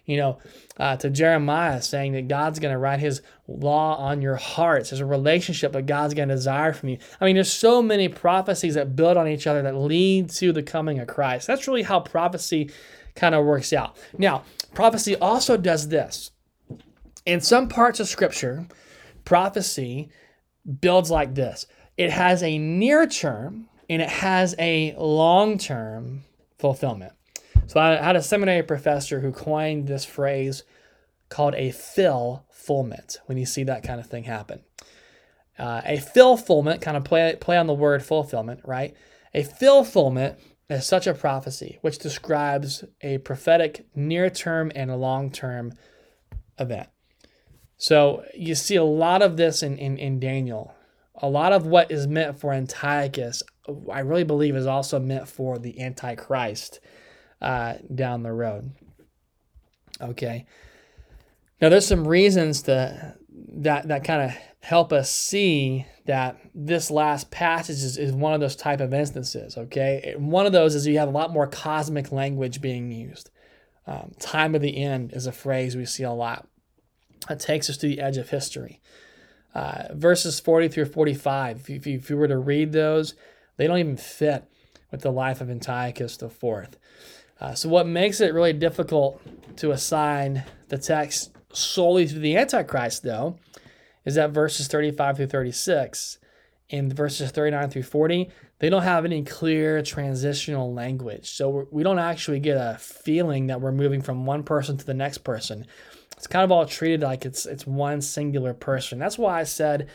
[0.09, 0.39] you know,
[0.77, 4.89] uh, to Jeremiah saying that God's going to write his law on your hearts.
[4.89, 6.97] There's a relationship that God's going to desire from you.
[7.21, 10.63] I mean, there's so many prophecies that build on each other that lead to the
[10.63, 11.45] coming of Christ.
[11.45, 12.71] That's really how prophecy
[13.13, 13.97] kind of works out.
[14.17, 16.31] Now, prophecy also does this.
[17.27, 18.65] In some parts of Scripture,
[19.25, 20.09] prophecy
[20.81, 21.65] builds like this
[21.97, 26.23] it has a near term and it has a long term
[26.57, 27.13] fulfillment.
[27.67, 30.63] So I had a seminary professor who coined this phrase
[31.29, 34.61] called a fill fulfillment when you see that kind of thing happen.
[35.57, 38.93] Uh, a fill fulfillment, kind of play, play on the word fulfillment, right?
[39.33, 40.39] A fulfillment
[40.69, 45.73] is such a prophecy which describes a prophetic near term and long term
[46.59, 46.89] event.
[47.79, 50.75] So you see a lot of this in, in, in Daniel.
[51.15, 53.41] A lot of what is meant for Antiochus,
[53.91, 56.81] I really believe, is also meant for the Antichrist
[57.41, 58.73] uh, down the road.
[60.01, 60.45] Okay.
[61.61, 63.15] Now there's some reasons to
[63.53, 68.41] that that kind of help us see that this last passage is, is one of
[68.41, 69.57] those type of instances.
[69.57, 73.29] Okay, one of those is you have a lot more cosmic language being used.
[73.87, 76.47] Um, time of the end is a phrase we see a lot
[77.27, 78.81] that takes us to the edge of history.
[79.53, 83.15] Uh, verses 40 through 45, if you, if you were to read those,
[83.57, 84.45] they don't even fit
[84.91, 86.69] with the life of Antiochus IV.
[87.41, 89.21] Uh, so, what makes it really difficult
[89.57, 93.37] to assign the text solely to the Antichrist, though,
[94.05, 96.17] is that verses 35 through 36
[96.69, 101.31] and verses 39 through 40, they don't have any clear transitional language.
[101.31, 104.93] So, we don't actually get a feeling that we're moving from one person to the
[104.93, 105.65] next person
[106.19, 108.99] It's kind of all treated like it's it's one singular person.
[108.99, 109.87] That's why I said,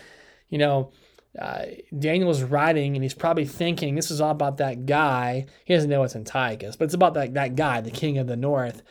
[0.49, 0.91] you know,
[1.39, 1.67] uh,
[1.97, 5.45] Daniel is writing and he's probably thinking this is all about that guy.
[5.67, 8.37] He doesn't know it's Antiochus, but it's about that, that guy, the king of the
[8.37, 8.83] north.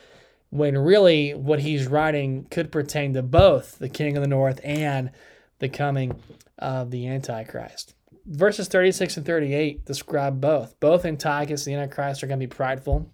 [0.50, 5.10] When really what he's writing could pertain to both the king of the north and
[5.58, 6.20] the coming
[6.56, 7.96] of the Antichrist.
[8.26, 10.78] Verses 36 and 38 describe both.
[10.78, 13.10] Both Antiochus and the Antichrist are going to be prideful.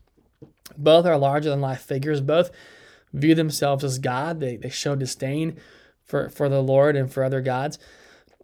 [0.76, 2.20] Both are larger than life figures.
[2.20, 2.50] Both
[3.12, 4.40] view themselves as God.
[4.40, 5.56] They, they show disdain
[6.04, 7.78] for, for the Lord and for other gods.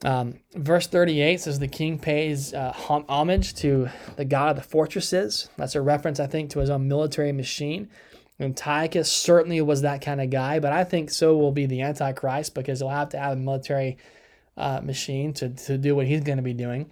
[0.04, 2.72] Um, verse 38 says the king pays uh,
[3.08, 5.48] homage to the god of the fortresses.
[5.56, 7.88] That's a reference, I think, to his own military machine.
[8.38, 12.54] Antiochus certainly was that kind of guy, but I think so will be the Antichrist
[12.54, 13.96] because he'll have to have a military
[14.58, 16.90] uh, machine to, to do what he's going to be doing.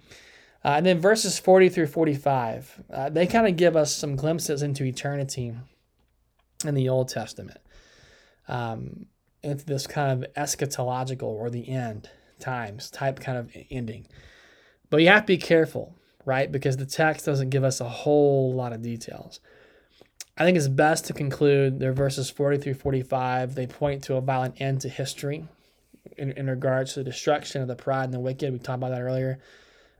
[0.63, 4.63] Uh, and then verses 40 through 45, uh, they kind of give us some glimpses
[4.63, 5.53] into eternity
[6.65, 7.59] in the Old Testament,
[8.47, 9.05] um,
[9.43, 14.07] into this kind of eschatological or the end times type kind of ending.
[14.89, 16.51] But you have to be careful, right?
[16.51, 19.39] Because the text doesn't give us a whole lot of details.
[20.37, 23.55] I think it's best to conclude their verses 40 through 45.
[23.55, 25.47] They point to a violent end to history
[26.17, 28.51] in, in regards to the destruction of the pride and the wicked.
[28.51, 29.39] We talked about that earlier.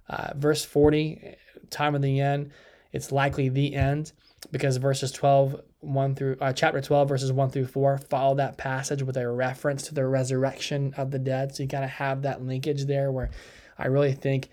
[0.09, 1.35] Uh, verse 40,
[1.69, 2.51] time of the end,
[2.91, 4.11] it's likely the end
[4.51, 9.03] because verses 12 1 through uh, chapter 12 verses 1 through 4 follow that passage
[9.03, 11.55] with a reference to the resurrection of the dead.
[11.55, 13.29] So you kind of have that linkage there where
[13.77, 14.49] i really think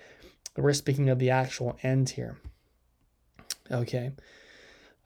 [0.56, 2.36] we're speaking of the actual end here.
[3.70, 4.10] Okay.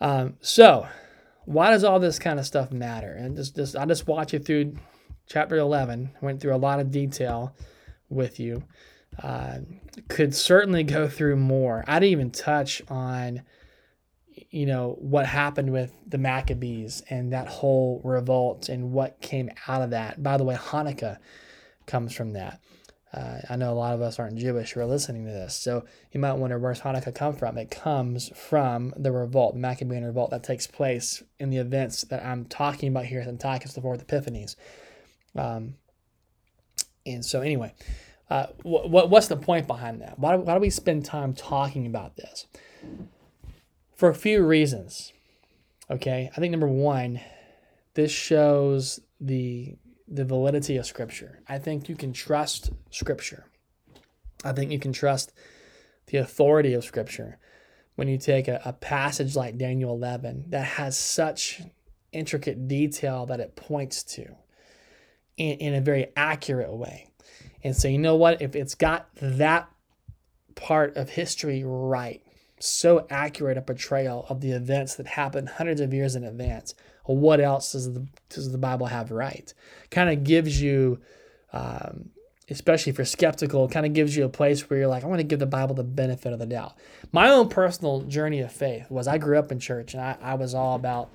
[0.00, 0.88] Um, so
[1.44, 3.12] why does all this kind of stuff matter?
[3.12, 4.74] And just, just i just watch you through
[5.26, 7.54] chapter 11 went through a lot of detail
[8.08, 8.62] with you.
[9.22, 9.58] Uh,
[10.08, 11.84] could certainly go through more.
[11.86, 13.42] I didn't even touch on
[14.56, 19.82] you know what happened with the Maccabees and that whole revolt and what came out
[19.82, 20.22] of that.
[20.22, 21.18] By the way, Hanukkah
[21.84, 22.58] comes from that.
[23.12, 25.84] Uh, I know a lot of us aren't Jewish who are listening to this, so
[26.10, 27.58] you might wonder where's Hanukkah come from.
[27.58, 32.24] It comes from the revolt, the Maccabean revolt that takes place in the events that
[32.24, 34.56] I'm talking about here at Antiochus the Fourth Epiphanes.
[35.34, 35.74] Um,
[37.04, 37.74] and so, anyway,
[38.30, 40.18] uh, what, what's the point behind that?
[40.18, 42.46] Why why do we spend time talking about this?
[43.96, 45.12] For a few reasons.
[45.90, 47.20] Okay, I think number one,
[47.94, 49.76] this shows the
[50.08, 51.40] the validity of Scripture.
[51.48, 53.46] I think you can trust Scripture.
[54.44, 55.32] I think you can trust
[56.06, 57.38] the authority of Scripture
[57.96, 61.62] when you take a, a passage like Daniel 11 that has such
[62.12, 64.36] intricate detail that it points to
[65.36, 67.08] in, in a very accurate way.
[67.64, 68.42] And so, you know what?
[68.42, 69.68] If it's got that
[70.54, 72.22] part of history right,
[72.58, 76.74] so accurate a portrayal of the events that happened hundreds of years in advance.
[77.04, 79.52] what else does the, does the Bible have right?
[79.90, 80.98] Kind of gives you,
[81.52, 82.10] um,
[82.48, 85.20] especially if you're skeptical, kind of gives you a place where you're like, I want
[85.20, 86.74] to give the Bible the benefit of the doubt.
[87.12, 90.34] My own personal journey of faith was I grew up in church and I, I
[90.34, 91.10] was all about,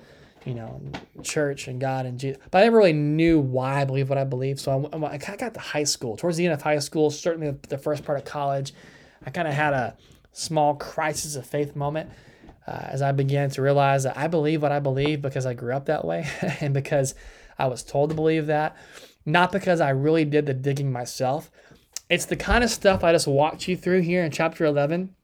[0.46, 0.80] you know,
[1.22, 4.24] church and God and Jesus, but I never really knew why I believe what I
[4.24, 4.60] believe.
[4.60, 7.78] So I, I got to high school, towards the end of high school, certainly the
[7.78, 8.72] first part of college,
[9.26, 9.96] I kind of had a
[10.32, 12.10] small crisis of faith moment
[12.66, 15.74] uh, as I began to realize that I believe what I believe because I grew
[15.74, 16.26] up that way
[16.60, 17.14] and because
[17.58, 18.76] I was told to believe that,
[19.24, 21.50] not because I really did the digging myself.
[22.08, 25.14] It's the kind of stuff I just walked you through here in chapter 11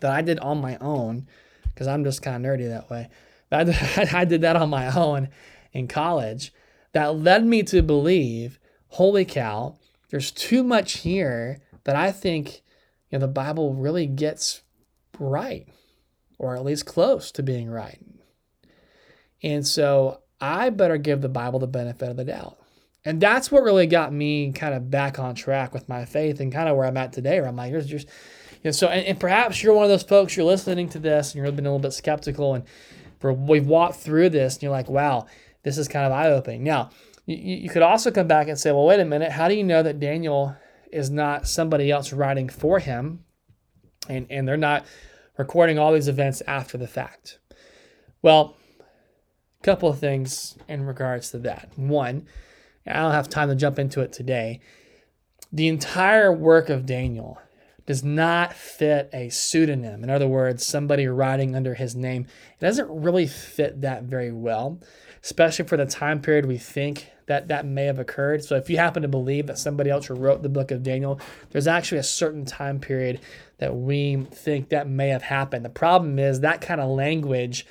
[0.00, 1.26] that I did on my own
[1.64, 3.08] because I'm just kind of nerdy that way.
[3.50, 5.28] I did that on my own
[5.72, 6.52] in college
[6.92, 9.76] that led me to believe, holy cow,
[10.10, 12.62] there's too much here that I think
[13.10, 14.62] you know, the Bible really gets
[15.18, 15.66] right,
[16.38, 18.00] or at least close to being right.
[19.42, 22.58] And so I better give the Bible the benefit of the doubt.
[23.04, 26.52] And that's what really got me kind of back on track with my faith and
[26.52, 29.06] kind of where I'm at today, where I'm like, there's just, you know, so, and,
[29.06, 31.68] and perhaps you're one of those folks, you're listening to this and you're been a
[31.68, 32.64] little bit skeptical and
[33.48, 35.26] we've walked through this and you're like, wow,
[35.62, 36.64] this is kind of eye opening.
[36.64, 36.90] Now,
[37.24, 39.64] you, you could also come back and say, well, wait a minute, how do you
[39.64, 40.56] know that Daniel
[40.92, 43.24] is not somebody else writing for him,
[44.08, 44.86] and, and they're not
[45.36, 47.38] recording all these events after the fact.
[48.22, 51.70] Well, a couple of things in regards to that.
[51.76, 52.26] One,
[52.86, 54.60] I don't have time to jump into it today.
[55.52, 57.40] The entire work of Daniel
[57.86, 60.04] does not fit a pseudonym.
[60.04, 62.26] In other words, somebody writing under his name.
[62.58, 64.80] It doesn't really fit that very well,
[65.22, 68.44] especially for the time period we think that that may have occurred.
[68.44, 71.20] So if you happen to believe that somebody else wrote the book of Daniel,
[71.50, 73.20] there's actually a certain time period
[73.58, 75.64] that we think that may have happened.
[75.64, 77.66] The problem is that kind of language,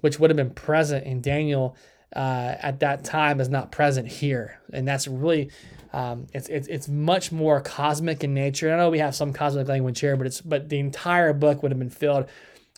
[0.00, 1.76] which would have been present in Daniel
[2.14, 5.50] uh, at that time is not present here, and that's really
[5.92, 8.72] um, it's, it's it's much more cosmic in nature.
[8.72, 11.72] I know we have some cosmic language here, but it's but the entire book would
[11.72, 12.26] have been filled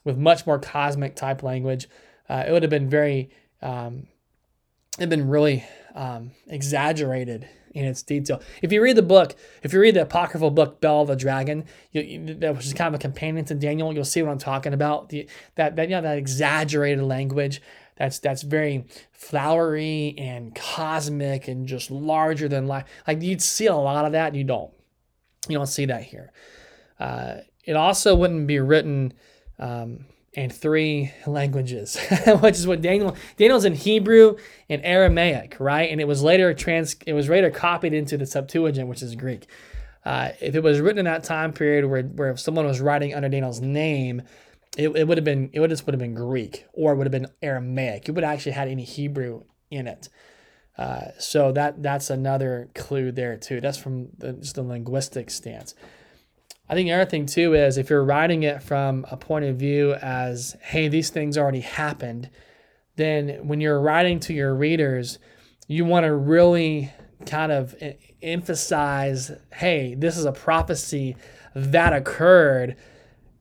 [0.04, 1.88] with much more cosmic type language.
[2.28, 3.30] Uh, it would have been very
[3.62, 4.06] um,
[4.98, 5.64] it been really
[5.94, 8.40] um, exaggerated in its detail.
[8.62, 12.02] If you read the book, if you read the apocryphal book Bel the Dragon, you,
[12.02, 12.34] you,
[12.74, 15.08] kind of a companion to Daniel, you'll see what I'm talking about.
[15.08, 17.60] The, that that you know, that exaggerated language
[18.00, 22.86] that's that's very flowery and cosmic and just larger than life.
[23.06, 24.72] Like you'd see a lot of that, and you don't.
[25.48, 26.32] You don't see that here.
[26.98, 29.12] Uh, it also wouldn't be written
[29.58, 31.98] um, in three languages,
[32.40, 34.36] which is what Daniel Daniel's in Hebrew
[34.68, 35.90] and Aramaic, right?
[35.90, 39.46] And it was later trans it was later copied into the Septuagint, which is Greek.
[40.04, 43.28] Uh, if it was written in that time period where, where someone was writing under
[43.28, 44.22] Daniel's name,
[44.78, 47.06] it, it would have been it would just would have been Greek or it would
[47.06, 48.08] have been Aramaic.
[48.08, 50.08] It would have actually had any Hebrew in it.
[50.78, 53.60] Uh, so that that's another clue there too.
[53.60, 55.74] That's from the, just the linguistic stance.
[56.70, 59.56] I think the other thing too is if you're writing it from a point of
[59.56, 62.30] view as, hey, these things already happened,
[62.94, 65.18] then when you're writing to your readers,
[65.66, 66.92] you want to really
[67.26, 67.74] kind of
[68.22, 71.16] emphasize, hey, this is a prophecy
[71.56, 72.76] that occurred.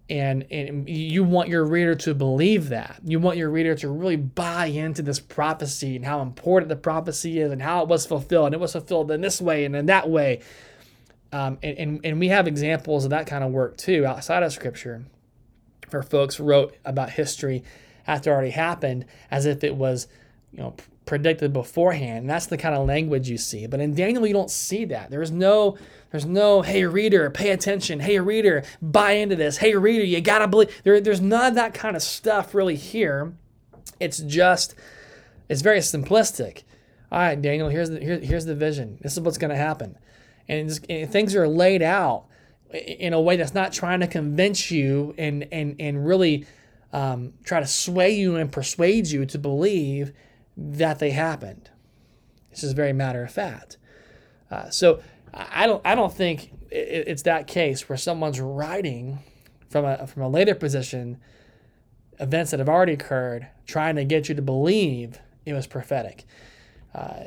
[0.09, 2.99] And and you want your reader to believe that.
[3.05, 7.39] You want your reader to really buy into this prophecy and how important the prophecy
[7.39, 8.47] is and how it was fulfilled.
[8.47, 10.41] And it was fulfilled in this way and in that way
[11.32, 14.51] um, and, and, and we have examples of that kind of work too outside of
[14.51, 15.03] scripture
[15.89, 17.63] where folks wrote about history
[18.07, 20.07] after it already happened as if it was
[20.51, 20.75] you know
[21.05, 24.51] predicted beforehand and that's the kind of language you see but in daniel you don't
[24.51, 25.75] see that there's no
[26.11, 27.99] there's no, hey, reader, pay attention.
[27.99, 29.57] Hey, reader, buy into this.
[29.57, 30.82] Hey, reader, you got to believe.
[30.84, 33.34] There, there's none of that kind of stuff really here.
[33.99, 34.73] It's just,
[35.47, 36.63] it's very simplistic.
[37.11, 38.97] All right, Daniel, here's the, here, here's the vision.
[39.01, 39.97] This is what's going to happen.
[40.50, 42.26] And, and things are laid out
[42.74, 46.45] in a way that's not trying to convince you and, and, and really
[46.91, 50.12] um, try to sway you and persuade you to believe
[50.58, 51.70] that they happened.
[52.50, 53.78] This is very matter of fact.
[54.52, 55.02] Uh, so
[55.34, 59.20] I don't I don't think it's that case where someone's writing
[59.70, 61.20] from a from a later position
[62.20, 66.26] events that have already occurred, trying to get you to believe it was prophetic.
[66.93, 67.26] Uh,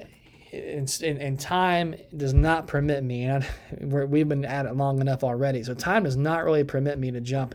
[0.52, 3.46] and, time does not permit me, and
[3.80, 7.20] we've been at it long enough already, so time does not really permit me to
[7.20, 7.54] jump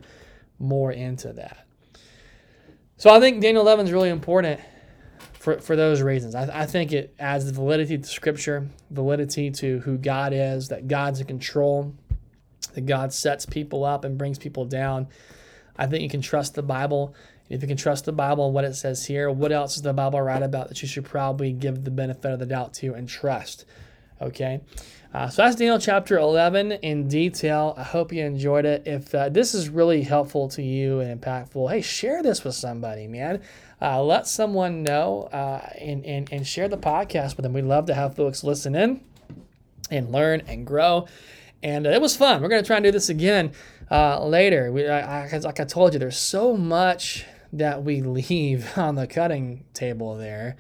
[0.60, 1.68] more into that.
[2.98, 4.60] So I think Daniel 11 is really important
[5.34, 6.34] for, for those reasons.
[6.34, 11.22] I, I think it adds validity to Scripture, validity to who God is, that God's
[11.22, 11.94] in control,
[12.74, 15.08] that God sets people up and brings people down.
[15.78, 17.14] I think you can trust the Bible.
[17.50, 19.94] If you can trust the Bible and what it says here, what else does the
[19.94, 23.08] Bible write about that you should probably give the benefit of the doubt to and
[23.08, 23.66] trust?
[24.22, 24.62] Okay.
[25.14, 27.74] Uh, so that's Daniel chapter 11 in detail.
[27.78, 28.84] I hope you enjoyed it.
[28.86, 33.08] If uh, this is really helpful to you and impactful, hey, share this with somebody,
[33.08, 33.42] man.
[33.82, 37.54] Uh, let someone know uh, and, and, and share the podcast with them.
[37.54, 39.02] We'd love to have folks listen in
[39.90, 41.08] and learn and grow.
[41.64, 42.42] And uh, it was fun.
[42.42, 43.54] We're going to try and do this again
[43.90, 44.72] uh, later.
[44.72, 49.08] We, I, I, like I told you, there's so much that we leave on the
[49.08, 50.56] cutting table there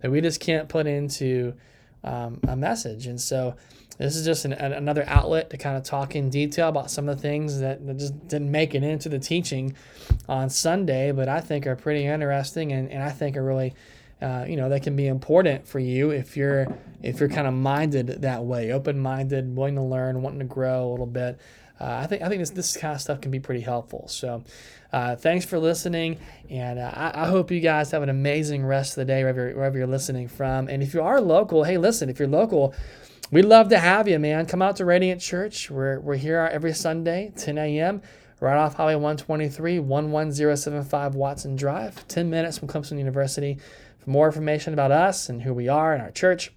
[0.00, 1.54] that we just can't put into
[2.02, 3.06] um, a message.
[3.06, 3.56] And so,
[4.00, 7.16] this is just an, another outlet to kind of talk in detail about some of
[7.16, 9.74] the things that, that just didn't make it into the teaching
[10.26, 13.74] on Sunday, but I think are pretty interesting and, and I think are really,
[14.22, 16.66] uh, you know, they can be important for you if you're
[17.02, 20.88] if you're kind of minded that way, open minded, willing to learn, wanting to grow
[20.88, 21.38] a little bit.
[21.80, 24.06] Uh, I think I think this this kind of stuff can be pretty helpful.
[24.08, 24.44] So,
[24.92, 26.18] uh, thanks for listening,
[26.50, 29.50] and uh, I, I, hope you guys have an amazing rest of the day wherever
[29.52, 30.68] wherever you're listening from.
[30.68, 32.74] And if you are local, hey, listen, if you're local,
[33.32, 34.46] We'd love to have you, man.
[34.46, 35.70] Come out to Radiant Church.
[35.70, 38.02] We're, we're here every Sunday, 10 a.m.,
[38.40, 43.58] right off Highway 123, 11075 Watson Drive, 10 minutes from Clemson University.
[43.98, 46.52] For more information about us and who we are and our church,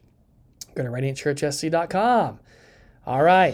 [0.73, 2.39] go to radiantchurchsc.com.
[3.05, 3.53] All right.